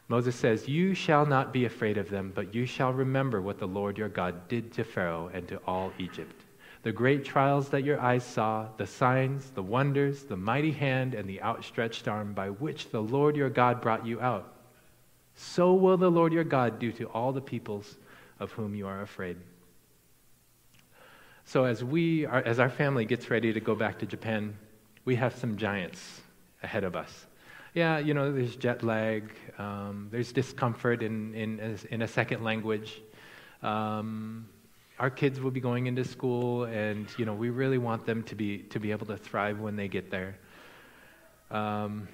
[0.08, 3.68] Moses says, You shall not be afraid of them, but you shall remember what the
[3.68, 6.44] Lord your God did to Pharaoh and to all Egypt.
[6.84, 11.28] The great trials that your eyes saw, the signs, the wonders, the mighty hand, and
[11.28, 14.54] the outstretched arm by which the Lord your God brought you out.
[15.34, 17.98] So will the Lord your God do to all the peoples
[18.40, 19.38] of whom you are afraid.
[21.46, 24.58] So as we are, as our family gets ready to go back to Japan,
[25.06, 26.22] we have some giants
[26.62, 27.26] ahead of us
[27.76, 33.02] yeah, you know, there's jet lag, um, there's discomfort in, in, in a second language.
[33.62, 34.48] Um,
[34.98, 38.36] our kids will be going into school, and you know, we really want them to
[38.36, 40.38] be to be able to thrive when they get there.
[41.52, 42.08] Um,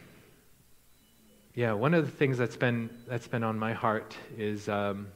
[1.54, 5.10] yeah, one of the things that's been that's been on my heart is um,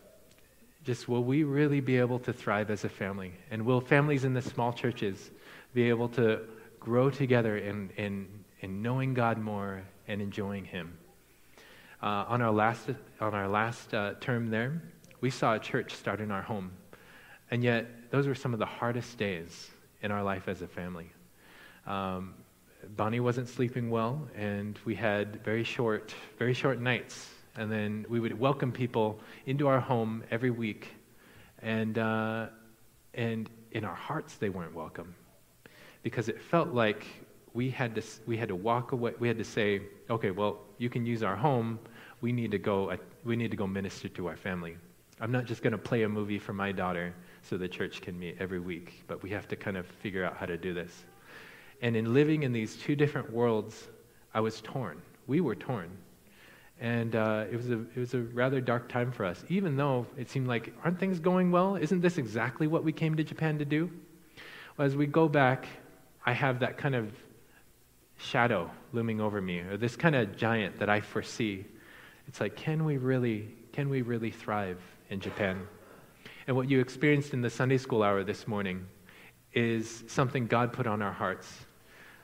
[0.86, 4.34] just will we really be able to thrive as a family, and will families in
[4.34, 5.32] the small churches
[5.74, 6.40] be able to
[6.80, 8.28] grow together in in,
[8.62, 10.98] in knowing God more and enjoying Him.
[12.02, 14.82] Uh, on our last, on our last uh, term there,
[15.22, 16.72] we saw a church start in our home.
[17.50, 19.72] And yet, those were some of the hardest days
[20.02, 21.10] in our life as a family.
[21.88, 22.36] Um,
[22.96, 27.30] Bonnie wasn't sleeping well, and we had very short, very short nights.
[27.58, 30.94] And then we would welcome people into our home every week,
[31.62, 32.48] and uh,
[33.14, 35.16] and in our hearts they weren't welcome,
[36.04, 37.06] because it felt like
[37.54, 39.14] we had to, we had to walk away.
[39.20, 41.80] We had to say, okay, well, you can use our home.
[42.20, 44.76] We need to go, we need to go minister to our family.
[45.22, 48.20] I'm not just going to play a movie for my daughter so the church can
[48.20, 51.06] meet every week, but we have to kind of figure out how to do this.
[51.82, 53.88] And in living in these two different worlds,
[54.34, 55.02] I was torn.
[55.28, 55.90] We were torn.
[56.80, 60.06] And uh, it, was a, it was a rather dark time for us, even though
[60.18, 61.78] it seemed like, aren't things going well?
[61.78, 63.90] Isn't this exactly what we came to Japan to do?
[64.78, 65.68] Well, as we go back,
[66.26, 67.14] I have that kind of
[68.18, 71.66] shadow looming over me, or this kind of giant that I foresee.
[72.28, 75.66] It's like, can we really, can we really thrive in Japan?
[76.48, 78.86] And what you experienced in the Sunday school hour this morning
[79.54, 81.66] is something God put on our hearts.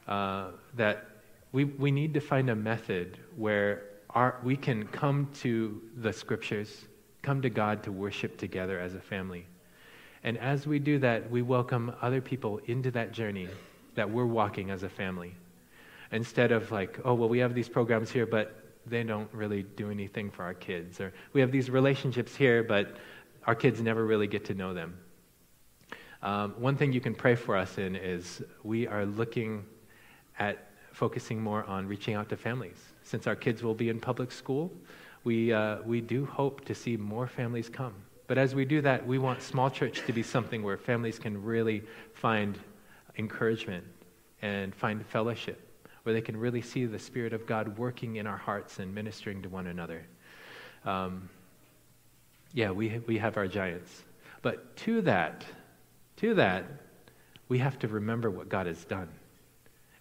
[0.08, 1.08] Uh, that
[1.52, 3.84] we, we need to find a method where
[4.15, 6.86] our, we can come to the scriptures,
[7.21, 9.45] come to God to worship together as a family.
[10.24, 13.47] And as we do that, we welcome other people into that journey
[13.95, 15.36] that we're walking as a family
[16.12, 19.89] instead of like, oh, well, we have these programs here, but they don't really do
[19.89, 21.00] anything for our kids.
[21.00, 22.97] Or we have these relationships here, but
[23.45, 24.97] our kids never really get to know them.
[26.21, 29.65] Um, one thing you can pray for us in is we are looking
[30.38, 32.93] at focusing more on reaching out to families.
[33.04, 34.71] Since our kids will be in public school,
[35.23, 37.93] we, uh, we do hope to see more families come.
[38.27, 41.41] But as we do that, we want small church to be something where families can
[41.43, 42.58] really find
[43.17, 43.83] encouragement
[44.42, 45.67] and find fellowship
[46.04, 49.42] where they can really see the Spirit of God working in our hearts and ministering
[49.44, 50.04] to one another.
[50.85, 51.29] Um,
[52.54, 54.04] yeah, we, we have our giants.
[54.42, 55.46] But to that,
[56.17, 56.65] to that,
[57.50, 59.10] we have to remember what God has done.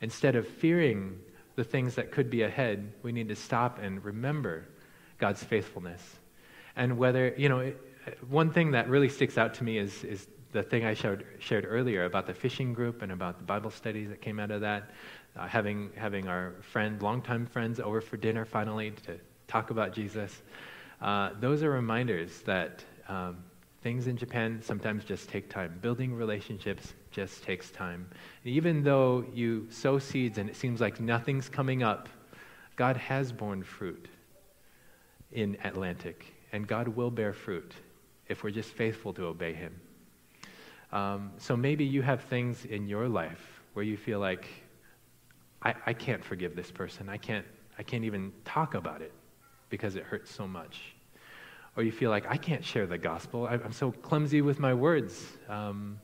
[0.01, 1.19] Instead of fearing
[1.57, 4.67] the things that could be ahead, we need to stop and remember
[5.19, 6.17] God's faithfulness.
[6.77, 7.73] And whether, you know,
[8.29, 11.67] one thing that really sticks out to me is, is the thing I showed, shared
[11.69, 14.91] earlier about the fishing group and about the Bible studies that came out of that
[15.37, 20.43] uh, having, having our friend, longtime friends over for dinner finally to talk about Jesus.
[21.01, 23.37] Uh, those are reminders that um,
[23.83, 25.79] Things in Japan sometimes just take time.
[25.81, 28.09] Building relationships just takes time.
[28.45, 32.09] And even though you sow seeds and it seems like nothing's coming up,
[32.77, 34.09] God has borne fruit
[35.33, 37.75] in Atlantic, and God will bear fruit
[38.29, 39.81] if we're just faithful to obey Him.
[40.93, 44.49] Um, so maybe you have things in your life where you feel like,
[45.63, 47.09] I, I can't forgive this person.
[47.09, 47.47] I can't,
[47.79, 49.13] I can't even talk about it
[49.69, 50.95] because it hurts so much.
[51.77, 53.47] Or you feel like, I can't share the gospel.
[53.47, 55.25] I, am so clumsy with my words.
[55.49, 56.01] Um,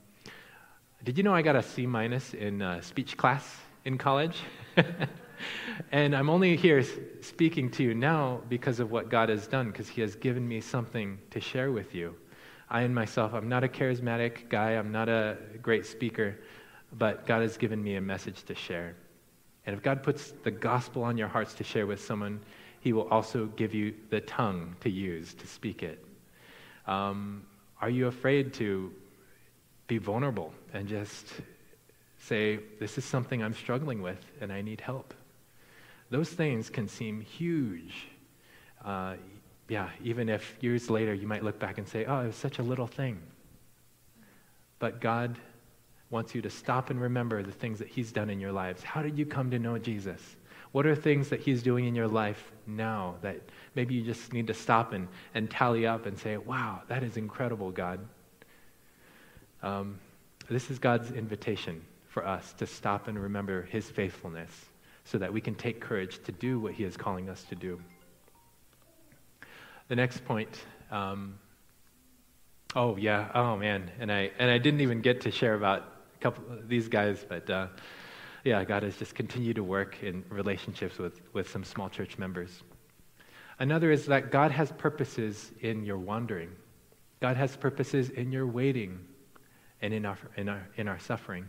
[1.07, 4.39] did you know I got a C minus in uh, speech class in college?
[5.93, 6.85] and I'm only here
[7.21, 10.61] speaking to you now because of what God has done, because He has given me
[10.61, 12.17] something to share with you.
[12.69, 16.41] I and myself, I'm not a charismatic guy, I'm not a great speaker,
[16.99, 18.97] but God has given me a message to share.
[19.65, 22.41] And if God puts the gospel on your hearts to share with someone,
[22.81, 26.05] He will also give you the tongue to use to speak it.
[26.89, 27.47] Um,
[27.81, 28.91] are you afraid to
[29.87, 31.27] be vulnerable and just
[32.19, 35.15] say, This is something I'm struggling with and I need help?
[36.11, 38.07] Those things can seem huge.
[38.85, 39.17] Uh,
[39.69, 42.59] yeah, even if years later you might look back and say, oh, it was such
[42.59, 43.21] a little thing.
[44.79, 45.37] But God
[46.11, 48.83] wants you to stop and remember the things that He's done in your lives.
[48.83, 50.21] How did you come to know Jesus?
[50.71, 53.41] What are things that He's doing in your life now that
[53.75, 57.17] maybe you just need to stop and, and tally up and say, wow, that is
[57.17, 57.99] incredible, God?
[59.63, 59.99] Um,
[60.49, 64.51] this is God's invitation for us to stop and remember His faithfulness
[65.05, 67.81] so that we can take courage to do what He is calling us to do.
[69.89, 70.49] The next point.
[70.91, 71.39] Um,
[72.75, 73.31] oh yeah.
[73.35, 73.91] Oh man.
[73.99, 75.85] And I and I didn't even get to share about
[76.15, 77.69] a couple of these guys, but uh,
[78.45, 82.63] yeah, God has just continued to work in relationships with with some small church members.
[83.59, 86.51] Another is that God has purposes in your wandering.
[87.21, 89.01] God has purposes in your waiting
[89.87, 91.47] and in our, in our, in our suffering.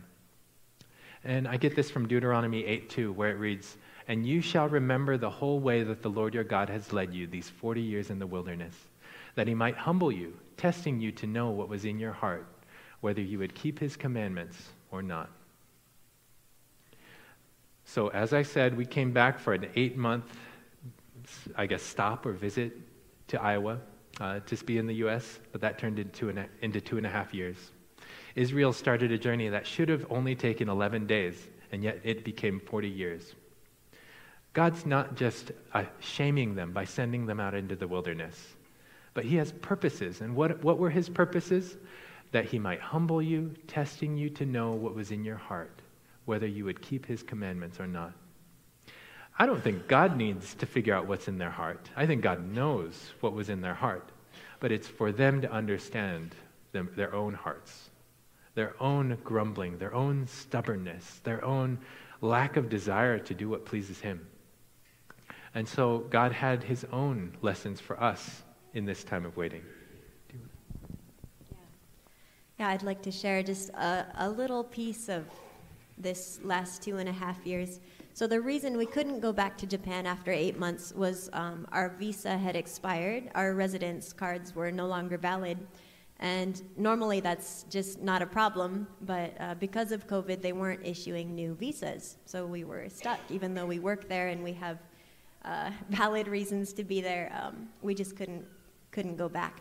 [1.24, 3.76] And I get this from Deuteronomy 8 2, where it reads,
[4.06, 7.26] and you shall remember the whole way that the Lord your God has led you
[7.26, 8.74] these 40 years in the wilderness,
[9.34, 12.46] that he might humble you, testing you to know what was in your heart,
[13.00, 14.56] whether you would keep his commandments
[14.92, 15.28] or not.
[17.84, 20.38] So, as I said, we came back for an eight month,
[21.56, 22.72] I guess, stop or visit
[23.28, 23.80] to Iowa
[24.20, 27.10] uh, to be in the U.S., but that turned into, an, into two and a
[27.10, 27.56] half years.
[28.38, 32.60] Israel started a journey that should have only taken 11 days, and yet it became
[32.60, 33.34] 40 years.
[34.52, 38.54] God's not just uh, shaming them by sending them out into the wilderness,
[39.12, 40.20] but He has purposes.
[40.20, 41.76] And what, what were His purposes?
[42.30, 45.82] That He might humble you, testing you to know what was in your heart,
[46.24, 48.12] whether you would keep His commandments or not.
[49.36, 51.90] I don't think God needs to figure out what's in their heart.
[51.96, 54.10] I think God knows what was in their heart.
[54.60, 56.36] But it's for them to understand
[56.70, 57.87] them, their own hearts,
[58.58, 61.78] their own grumbling, their own stubbornness, their own
[62.20, 64.26] lack of desire to do what pleases Him.
[65.54, 68.42] And so God had his own lessons for us
[68.74, 69.62] in this time of waiting.
[72.58, 75.24] Yeah, I'd like to share just a, a little piece of
[75.96, 77.78] this last two and a half years.
[78.14, 81.90] So, the reason we couldn't go back to Japan after eight months was um, our
[81.90, 85.58] visa had expired, our residence cards were no longer valid.
[86.20, 91.34] And normally that's just not a problem, but uh, because of COVID, they weren't issuing
[91.34, 92.16] new visas.
[92.26, 94.78] So we were stuck, even though we work there and we have
[95.44, 97.32] uh, valid reasons to be there.
[97.40, 98.44] Um, we just couldn't
[98.90, 99.60] couldn't go back.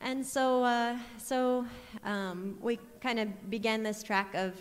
[0.00, 1.64] And so, uh, so
[2.04, 4.52] um, we kind of began this track of,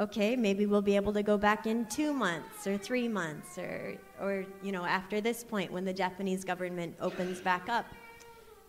[0.00, 3.96] okay, maybe we'll be able to go back in two months or three months, or,
[4.18, 7.84] or you know, after this point when the Japanese government opens back up.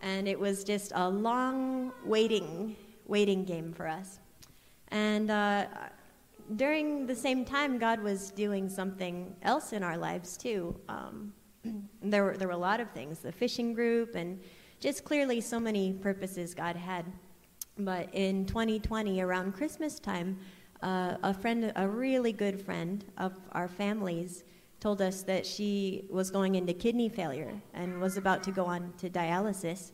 [0.02, 2.76] And it was just a long waiting,
[3.06, 4.20] waiting game for us.
[4.90, 5.66] And uh,
[6.56, 10.80] during the same time, God was doing something else in our lives too.
[10.88, 11.34] Um,
[12.02, 14.40] there, were, there were a lot of things the fishing group, and
[14.80, 17.06] just clearly so many purposes God had.
[17.80, 20.40] But in 2020, around Christmas time,
[20.82, 24.44] uh, a friend, a really good friend of our family's,
[24.80, 28.94] told us that she was going into kidney failure and was about to go on
[29.00, 29.92] to dialysis.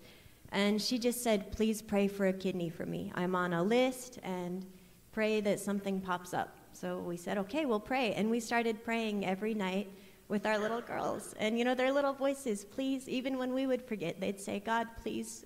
[0.51, 3.11] And she just said, Please pray for a kidney for me.
[3.15, 4.65] I'm on a list, and
[5.13, 6.57] pray that something pops up.
[6.73, 8.13] So we said, okay, we'll pray.
[8.13, 9.89] And we started praying every night
[10.27, 11.36] with our little girls.
[11.39, 14.88] And you know, their little voices, please, even when we would forget, they'd say, God,
[15.01, 15.45] please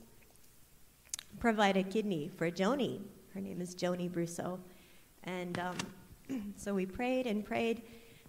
[1.40, 3.02] provide a kidney for Joni.
[3.34, 4.58] Her name is Joni Brousseau.
[5.24, 5.76] And um,
[6.56, 7.82] so we prayed and prayed.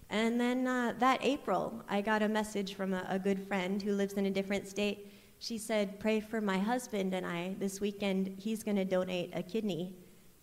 [0.09, 3.93] And then uh, that April, I got a message from a, a good friend who
[3.93, 7.55] lives in a different state she said, Pray for my husband and I.
[7.59, 9.95] This weekend, he's going to donate a kidney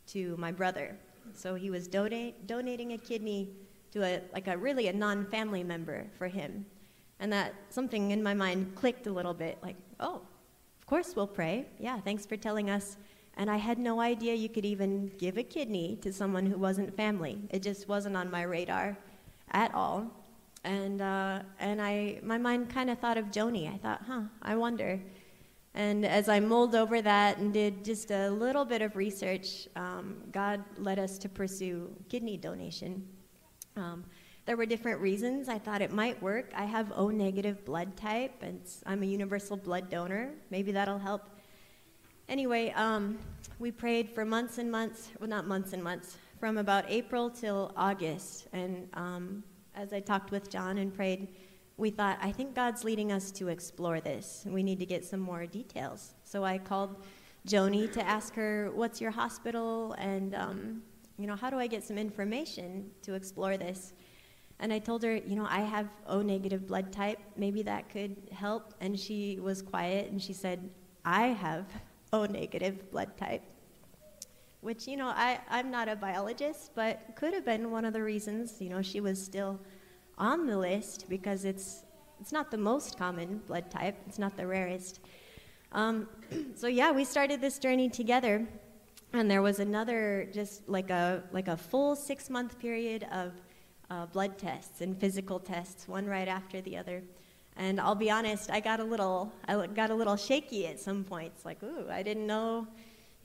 [0.09, 0.97] to my brother.
[1.35, 3.51] So he was donate, donating a kidney
[3.93, 6.65] to a, like a really a non family member for him.
[7.21, 10.23] And that something in my mind clicked a little bit like, oh,
[10.81, 11.67] of course we'll pray.
[11.79, 12.97] Yeah, thanks for telling us.
[13.37, 16.97] And I had no idea you could even give a kidney to someone who wasn't
[16.97, 17.39] family.
[17.51, 18.97] It just wasn't on my radar
[19.51, 20.11] at all.
[20.65, 23.73] And, uh, and I, my mind kind of thought of Joni.
[23.73, 25.01] I thought, huh, I wonder.
[25.75, 30.17] And as I mulled over that and did just a little bit of research, um,
[30.33, 33.07] God led us to pursue kidney donation.
[33.77, 34.05] Um,
[34.47, 36.51] there were different reasons I thought it might work.
[36.55, 40.31] I have O negative blood type, and I'm a universal blood donor.
[40.51, 41.29] Maybe that'll help.
[42.29, 43.19] Anyway, um,
[43.59, 47.73] we prayed for months and months, well, not months and months, from about April till
[47.77, 48.49] August.
[48.53, 49.43] And um,
[49.75, 51.29] as I talked with John and prayed,
[51.77, 54.45] we thought, I think God's leading us to explore this.
[54.47, 56.15] We need to get some more details.
[56.25, 57.05] So I called
[57.47, 59.95] Joni to ask her, What's your hospital?
[59.99, 60.83] And, um,
[61.19, 63.93] you know, how do I get some information to explore this?
[64.59, 67.19] And I told her, you know, I have O negative blood type.
[67.37, 68.73] Maybe that could help.
[68.81, 70.71] And she was quiet and she said,
[71.05, 71.67] I have
[72.13, 73.43] O negative blood type.
[74.67, 78.03] Which, you know, I, I'm not a biologist, but could have been one of the
[78.03, 79.61] reasons, you know, she was still
[80.19, 81.85] on the list because it's,
[82.21, 84.99] it's not the most common blood type, it's not the rarest.
[85.71, 86.09] Um,
[86.57, 88.45] so, yeah, we started this journey together.
[89.13, 93.35] And there was another, just like a, like a full six month period of
[93.89, 97.05] uh, blood tests and physical tests, one right after the other.
[97.57, 101.05] And I'll be honest, I got a little, I got a little shaky at some
[101.05, 101.45] points.
[101.45, 102.67] Like, ooh, I didn't know,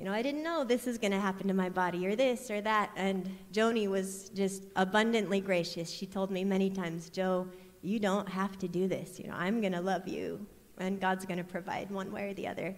[0.02, 2.50] you know, I didn't know this is going to happen to my body or this
[2.50, 2.90] or that.
[2.96, 5.92] And Joni was just abundantly gracious.
[5.92, 7.48] She told me many times, Joe,
[7.84, 9.20] you don't have to do this.
[9.20, 10.44] You know, I'm going to love you,
[10.80, 12.76] and God's going to provide one way or the other.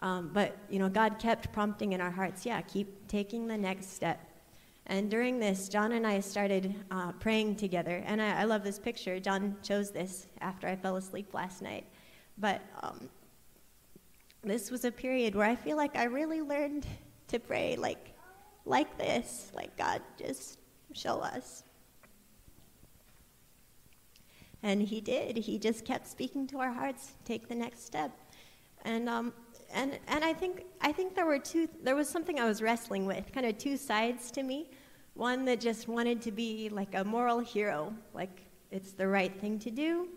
[0.00, 3.94] Um, but you know, God kept prompting in our hearts, yeah, keep taking the next
[3.94, 4.20] step
[4.86, 8.02] and during this, John and I started uh, praying together.
[8.04, 9.18] And I, I, love this picture.
[9.18, 11.86] John chose this after I fell asleep last night.
[12.36, 13.08] But um,
[14.44, 16.86] this was a period where I feel like I really learned
[17.28, 18.12] to pray like,
[18.64, 20.58] like this, like God, just
[20.92, 21.64] show us.
[24.62, 25.36] And he did.
[25.36, 28.10] He just kept speaking to our hearts, take the next step.
[28.84, 29.32] And um,
[29.72, 31.68] and and I think I think there were two.
[31.82, 34.70] There was something I was wrestling with, kind of two sides to me.
[35.14, 39.58] One that just wanted to be like a moral hero, like it's the right thing
[39.60, 40.08] to do.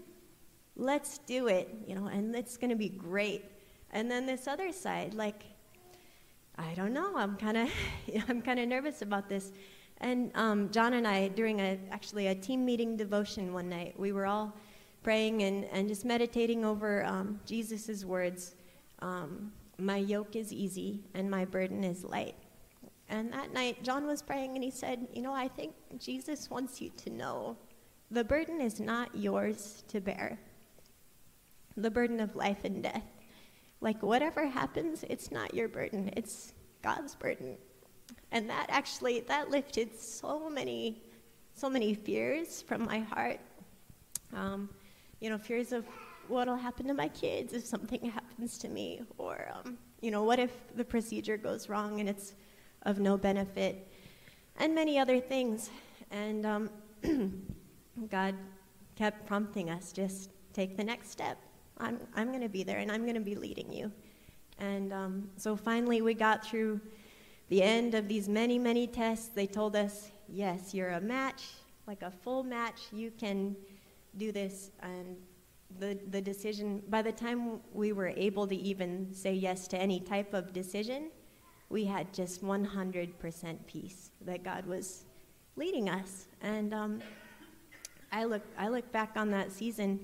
[0.75, 3.45] Let's do it, you know, and it's going to be great.
[3.91, 5.43] And then this other side, like
[6.57, 7.69] I don't know, I'm kind of
[8.29, 9.51] I'm kind of nervous about this.
[9.99, 14.11] And um, John and I, during a actually a team meeting devotion one night, we
[14.11, 14.53] were all
[15.03, 18.55] praying and, and just meditating over um, Jesus' words
[18.99, 22.35] um, My yoke is easy and my burden is light.
[23.09, 26.81] And that night, John was praying and he said, You know, I think Jesus wants
[26.81, 27.57] you to know
[28.11, 30.39] the burden is not yours to bear.
[31.75, 33.03] The burden of life and death.
[33.81, 37.57] Like, whatever happens, it's not your burden, it's God's burden.
[38.31, 41.03] And that actually, that lifted so many,
[41.53, 43.39] so many fears from my heart.
[44.33, 44.69] Um,
[45.19, 45.85] you know, fears of
[46.27, 50.39] what'll happen to my kids if something happens to me, or um, you know, what
[50.39, 52.33] if the procedure goes wrong and it's
[52.83, 53.91] of no benefit,
[54.59, 55.69] and many other things.
[56.11, 56.69] And um,
[58.09, 58.35] God
[58.95, 61.37] kept prompting us, just take the next step.
[61.79, 63.91] I'm, I'm going to be there and I'm going to be leading you.
[64.59, 66.81] And um, so finally, we got through
[67.49, 69.29] the end of these many, many tests.
[69.29, 71.43] They told us, yes, you're a match,
[71.85, 72.81] like a full match.
[72.91, 73.55] You can
[74.17, 74.71] do this.
[74.81, 75.17] And
[75.79, 79.99] the, the decision, by the time we were able to even say yes to any
[79.99, 81.11] type of decision,
[81.69, 85.05] we had just 100% peace that God was
[85.55, 86.27] leading us.
[86.41, 87.01] And um,
[88.11, 89.99] I, look, I look back on that season,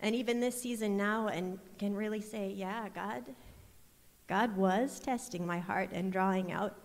[0.00, 3.24] and even this season now, and can really say, yeah, God,
[4.26, 6.76] God was testing my heart and drawing out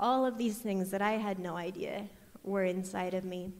[0.00, 2.06] all of these things that I had no idea
[2.42, 3.52] were inside of me.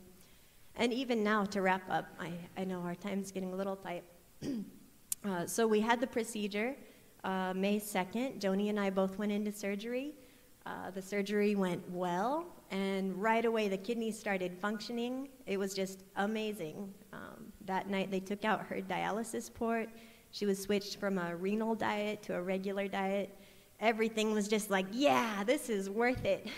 [0.76, 4.04] And even now, to wrap up, I, I know our time's getting a little tight.
[5.24, 6.74] uh, so we had the procedure
[7.24, 8.40] uh, May 2nd.
[8.40, 10.14] Joni and I both went into surgery.
[10.64, 15.28] Uh, the surgery went well, and right away the kidneys started functioning.
[15.46, 16.92] It was just amazing.
[17.12, 19.88] Um, that night they took out her dialysis port.
[20.30, 23.36] She was switched from a renal diet to a regular diet.
[23.80, 26.46] Everything was just like, yeah, this is worth it.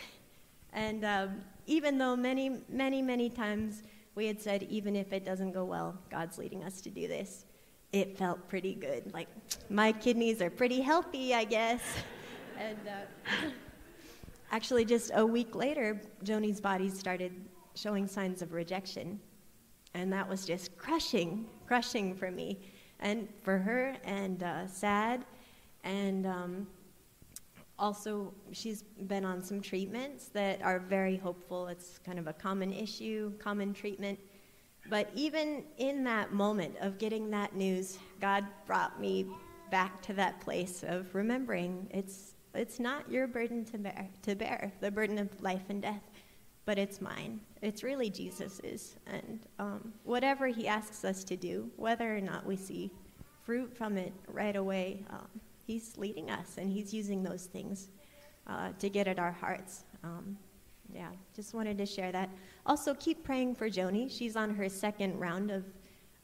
[0.75, 3.83] And um, even though many, many, many times
[4.15, 7.45] we had said, even if it doesn't go well, God's leading us to do this.
[7.93, 9.13] it felt pretty good.
[9.13, 9.29] Like,
[9.69, 11.83] my kidneys are pretty healthy, I guess.
[12.59, 13.51] and uh,
[14.51, 17.33] actually, just a week later, Joni's body started
[17.75, 19.21] showing signs of rejection.
[19.95, 22.59] And that was just crushing, crushing for me
[23.01, 25.25] and for her, and uh, sad.
[25.85, 26.67] And um,
[27.79, 31.67] also, she's been on some treatments that are very hopeful.
[31.67, 34.19] It's kind of a common issue, common treatment.
[34.89, 39.27] But even in that moment of getting that news, God brought me
[39.71, 44.73] back to that place of remembering it's, it's not your burden to bear, to bear,
[44.81, 46.03] the burden of life and death,
[46.65, 47.41] but it's mine.
[47.61, 48.97] It's really Jesus's.
[49.07, 52.91] And um, whatever He asks us to do, whether or not we see
[53.45, 55.29] fruit from it right away, um,
[55.67, 57.89] He's leading us and He's using those things
[58.47, 59.85] uh, to get at our hearts.
[60.05, 60.37] Um,
[60.95, 62.29] yeah, just wanted to share that.
[62.67, 64.11] Also, keep praying for Joni.
[64.11, 65.65] She's on her second round of,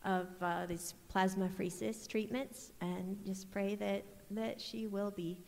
[0.05, 5.39] of uh, these plasmapheresis treatments, and just pray that, that she will be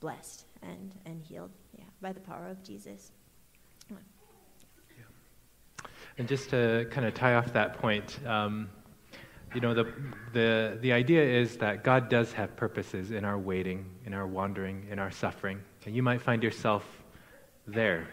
[0.00, 3.12] blessed and, and healed yeah, by the power of Jesus.
[6.20, 8.68] And just to kind of tie off that point, um,
[9.54, 9.90] you know, the,
[10.34, 14.86] the, the idea is that God does have purposes in our waiting, in our wandering,
[14.90, 15.62] in our suffering.
[15.86, 16.84] And you might find yourself
[17.66, 18.06] there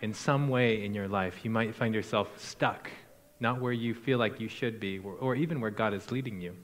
[0.00, 2.90] in some way in your life, you might find yourself stuck,
[3.38, 6.40] not where you feel like you should be, or, or even where God is leading
[6.40, 6.56] you.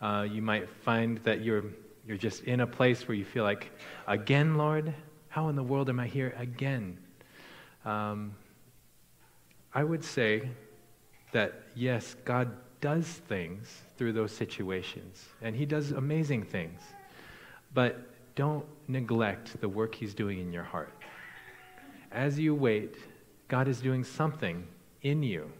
[0.00, 1.64] Uh, you might find that you're,
[2.06, 3.72] you're just in a place where you feel like,
[4.06, 4.94] again, Lord,
[5.30, 6.96] how in the world am I here again?
[7.84, 8.36] Um,
[9.74, 10.48] I would say
[11.32, 12.50] that, yes, God
[12.80, 16.80] does things through those situations, and He does amazing things,
[17.72, 18.00] but
[18.34, 20.92] don't neglect the work He's doing in your heart
[22.12, 22.96] as you wait,
[23.48, 24.66] God is doing something
[25.02, 25.50] in you.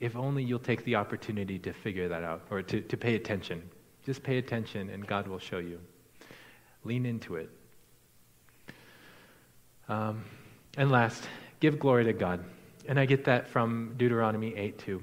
[0.00, 3.62] If only you'll take the opportunity to figure that out or to, to pay attention.
[4.04, 5.80] Just pay attention and God will show you.
[6.84, 7.48] Lean into it.
[9.88, 10.24] Um,
[10.76, 11.24] and last,
[11.60, 12.44] give glory to God.
[12.86, 15.02] And I get that from Deuteronomy 8 2.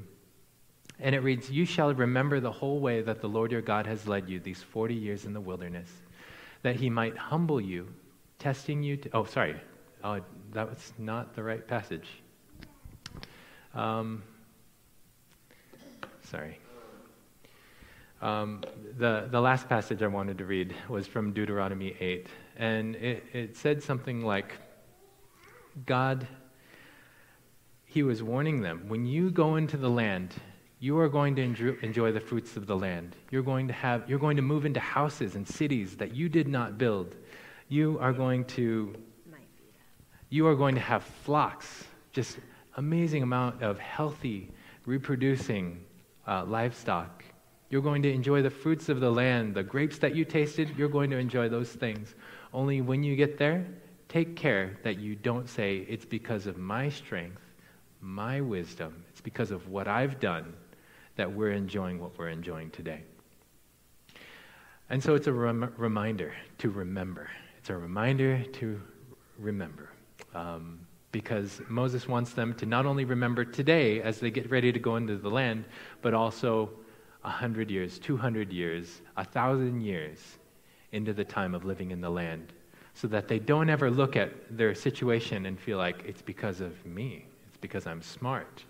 [1.00, 4.08] And it reads, You shall remember the whole way that the Lord your God has
[4.08, 5.90] led you these 40 years in the wilderness,
[6.62, 7.88] that he might humble you,
[8.38, 9.10] testing you to.
[9.14, 9.56] Oh, sorry.
[10.04, 10.20] Oh,
[10.54, 12.08] that was not the right passage.
[13.74, 14.24] Um,
[16.24, 16.60] sorry.
[18.22, 18.62] Um,
[19.00, 22.28] the, the last passage I wanted to read was from Deuteronomy 8,
[22.58, 24.54] and it, it said something like,
[25.88, 26.28] God,
[27.92, 30.34] He was warning them, when you go into the land,
[30.80, 33.18] you are going to enjoy, the fruits of the land.
[33.32, 36.48] You're going to have, you're going to move into houses and cities that you did
[36.48, 37.16] not build.
[37.68, 38.96] You are going to
[40.30, 41.84] you are going to have flocks,
[42.14, 42.38] just
[42.78, 44.50] amazing amount of healthy,
[44.86, 45.84] reproducing
[46.26, 47.26] uh, livestock.
[47.70, 50.88] You're going to enjoy the fruits of the land, the grapes that you tasted, you're
[50.88, 52.16] going to enjoy those things.
[52.54, 53.68] Only when you get there,
[54.08, 57.42] take care that you don't say, it's because of my strength,
[58.02, 60.54] my wisdom, it's because of what I've done
[61.16, 63.04] that we're enjoying what we're enjoying today.
[64.90, 67.30] And so it's a rem- reminder to remember.
[67.58, 68.82] It's a reminder to
[69.38, 69.90] remember.
[70.34, 70.80] Um,
[71.12, 74.96] because Moses wants them to not only remember today as they get ready to go
[74.96, 75.66] into the land,
[76.02, 76.70] but also
[77.22, 80.20] 100 years, 200 years, 1,000 years
[80.92, 82.54] into the time of living in the land,
[82.94, 86.86] so that they don't ever look at their situation and feel like it's because of
[86.86, 87.26] me,
[87.62, 88.64] because I'm smart,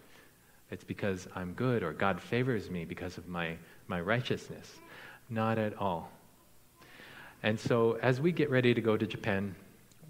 [0.70, 3.56] it's because I'm good, or God favors me because of my,
[3.88, 4.80] my righteousness.
[5.30, 6.12] Not at all.
[7.44, 9.56] And so as we get ready to go to Japan,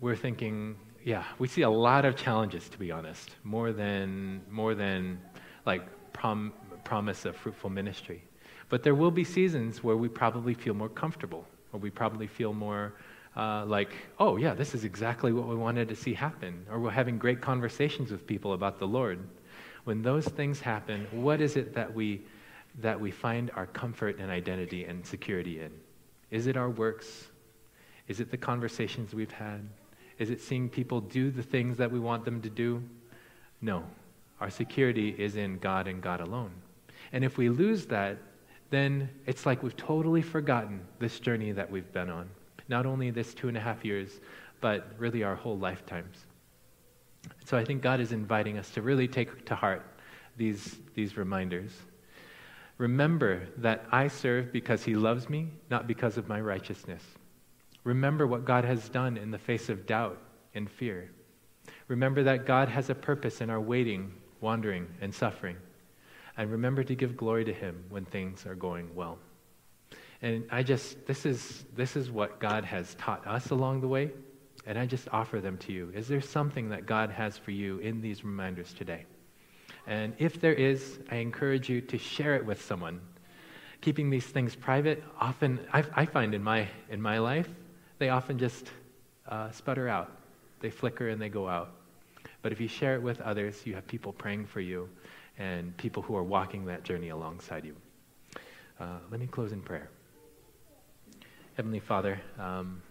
[0.02, 4.76] we're thinking, yeah, we see a lot of challenges, to be honest, more than, more
[4.76, 5.20] than
[5.66, 6.52] like prom,
[6.84, 8.24] promise of fruitful ministry.
[8.70, 12.54] But there will be seasons where we probably feel more comfortable, or we probably feel
[12.54, 12.94] more
[13.36, 16.90] uh, like, oh, yeah, this is exactly what we wanted to see happen, or we're
[16.90, 19.20] having great conversations with people about the Lord.
[19.86, 22.22] When those things happen, what is it that we,
[22.80, 25.72] that we find our comfort and identity and security in?
[26.30, 27.28] Is it our works?
[28.08, 29.62] Is it the conversations we've had?
[30.18, 32.84] Is it seeing people do the things that we want them to do?
[33.62, 33.84] No.
[34.40, 36.52] Our security is in God and God alone.
[37.14, 38.18] And if we lose that,
[38.70, 42.30] then it's like we've totally forgotten this journey that we've been on.
[42.72, 44.22] Not only this two and a half years,
[44.62, 46.26] but really our whole lifetimes.
[47.44, 49.86] So I think God is inviting us to really take to heart
[50.38, 51.74] these, these reminders.
[52.78, 57.04] Remember that I serve because He loves me, not because of my righteousness.
[57.84, 60.18] Remember what God has done in the face of doubt
[60.56, 61.12] and fear.
[61.90, 65.58] Remember that God has a purpose in our waiting, wandering, and suffering.
[66.38, 69.20] And remember to give glory to Him when things are going well.
[70.22, 74.12] And I just, this is, this is what God has taught us along the way,
[74.68, 75.92] and I just offer them to you.
[75.96, 79.06] Is there something that God has for you in these reminders today?
[79.88, 83.02] And if there is, I encourage you to share it with someone.
[83.82, 87.50] Keeping these things private, often, I, I find in my, in my life,
[87.98, 88.70] they often just
[89.28, 90.12] uh, sputter out.
[90.60, 91.72] They flicker and they go out.
[92.44, 94.88] But if you share it with others, you have people praying for you
[95.40, 97.76] and people who are walking that journey alongside you.
[98.80, 99.90] Uh, let me close in prayer.
[101.56, 102.82] Heavenly Father, um,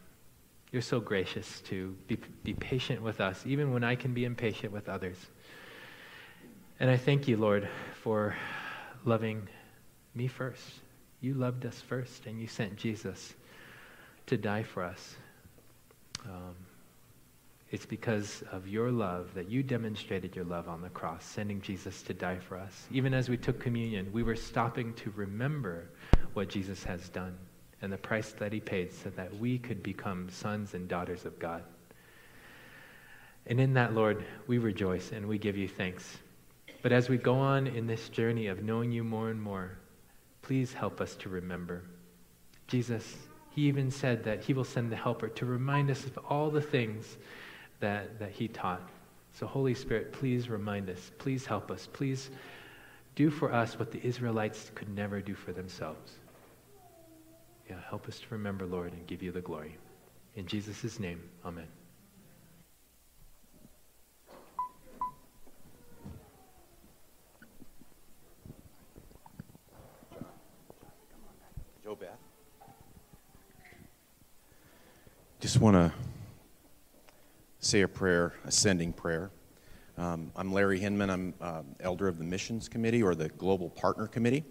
[0.70, 4.70] you're so gracious to be, be patient with us, even when I can be impatient
[4.70, 5.16] with others.
[6.78, 7.66] And I thank you, Lord,
[8.02, 8.36] for
[9.04, 9.48] loving
[10.14, 10.62] me first.
[11.22, 13.34] You loved us first, and you sent Jesus
[14.26, 15.16] to die for us.
[16.26, 16.54] Um,
[17.70, 22.02] it's because of your love that you demonstrated your love on the cross, sending Jesus
[22.02, 22.86] to die for us.
[22.92, 25.88] Even as we took communion, we were stopping to remember
[26.34, 27.38] what Jesus has done
[27.83, 31.39] and the price that he paid so that we could become sons and daughters of
[31.39, 31.62] God.
[33.47, 36.18] And in that, Lord, we rejoice and we give you thanks.
[36.83, 39.78] But as we go on in this journey of knowing you more and more,
[40.43, 41.83] please help us to remember.
[42.66, 43.16] Jesus,
[43.51, 46.61] he even said that he will send the helper to remind us of all the
[46.61, 47.18] things
[47.81, 48.89] that, that he taught.
[49.33, 51.11] So, Holy Spirit, please remind us.
[51.18, 51.89] Please help us.
[51.93, 52.31] Please
[53.14, 56.19] do for us what the Israelites could never do for themselves.
[57.70, 59.76] Yeah, help us to remember, Lord, and give you the glory.
[60.34, 61.68] In Jesus' name, amen.
[71.84, 72.08] Joe Beth.
[75.38, 75.92] Just want to
[77.60, 79.30] say a prayer, a sending prayer.
[79.96, 81.08] Um, I'm Larry Hinman.
[81.08, 84.42] I'm uh, elder of the Missions Committee or the Global Partner Committee.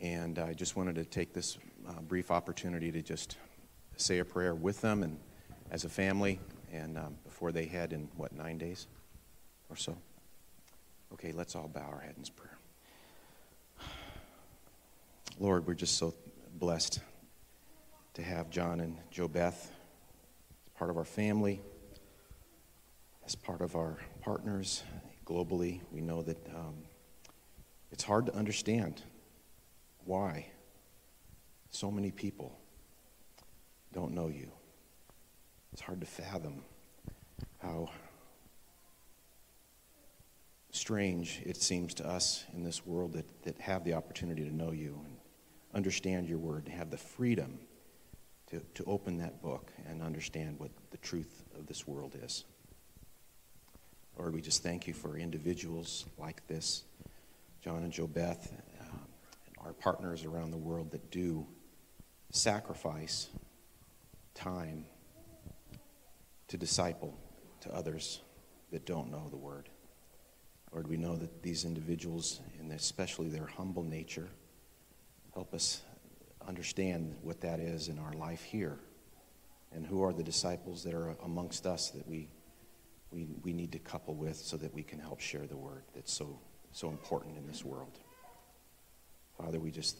[0.00, 1.58] And I just wanted to take this
[1.88, 3.36] uh, brief opportunity to just
[3.96, 5.18] say a prayer with them and
[5.70, 6.40] as a family
[6.72, 8.86] and um, before they head in, what, nine days
[9.70, 9.96] or so?
[11.12, 12.58] Okay, let's all bow our heads in prayer.
[15.38, 16.14] Lord, we're just so
[16.58, 17.00] blessed
[18.14, 19.72] to have John and Joe Beth
[20.66, 21.60] as part of our family
[23.26, 24.82] as part of our partners
[25.24, 26.74] globally, we know that um,
[27.90, 29.02] it's hard to understand
[30.04, 30.46] why
[31.74, 32.56] so many people
[33.92, 34.50] don't know you.
[35.72, 36.62] It's hard to fathom
[37.60, 37.90] how
[40.70, 44.70] strange it seems to us in this world that, that have the opportunity to know
[44.70, 45.16] you and
[45.74, 47.58] understand your word, and have the freedom
[48.50, 52.44] to, to open that book and understand what the truth of this world is.
[54.16, 56.84] Lord, we just thank you for individuals like this,
[57.62, 58.84] John and Joe Beth, uh,
[59.46, 61.44] and our partners around the world that do
[62.34, 63.28] sacrifice
[64.34, 64.84] time
[66.48, 67.16] to disciple
[67.60, 68.20] to others
[68.72, 69.68] that don't know the word.
[70.72, 74.28] Lord, we know that these individuals, and especially their humble nature,
[75.32, 75.82] help us
[76.46, 78.78] understand what that is in our life here
[79.72, 82.28] and who are the disciples that are amongst us that we
[83.14, 86.12] we, we need to couple with so that we can help share the word that's
[86.12, 86.40] so,
[86.72, 88.00] so important in this world.
[89.38, 89.98] Father, we just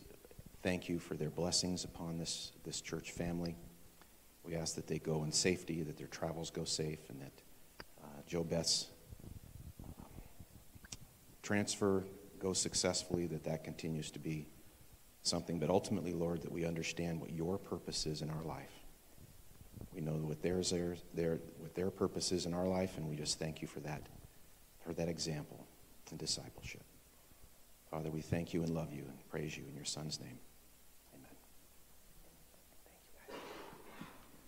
[0.65, 3.55] thank you for their blessings upon this, this church family.
[4.45, 7.33] We ask that they go in safety, that their travels go safe, and that
[8.03, 8.87] uh, Joe Beth's
[9.87, 10.07] um,
[11.43, 12.05] transfer
[12.39, 14.49] goes successfully, that that continues to be
[15.23, 15.59] something.
[15.59, 18.73] But ultimately, Lord, that we understand what your purpose is in our life.
[19.95, 23.17] We know what theirs are, their, what their purpose is in our life, and we
[23.17, 24.01] just thank you for that,
[24.83, 25.67] for that example
[26.09, 26.85] and discipleship.
[27.91, 30.39] Father, we thank you and love you and praise you in your Son's name.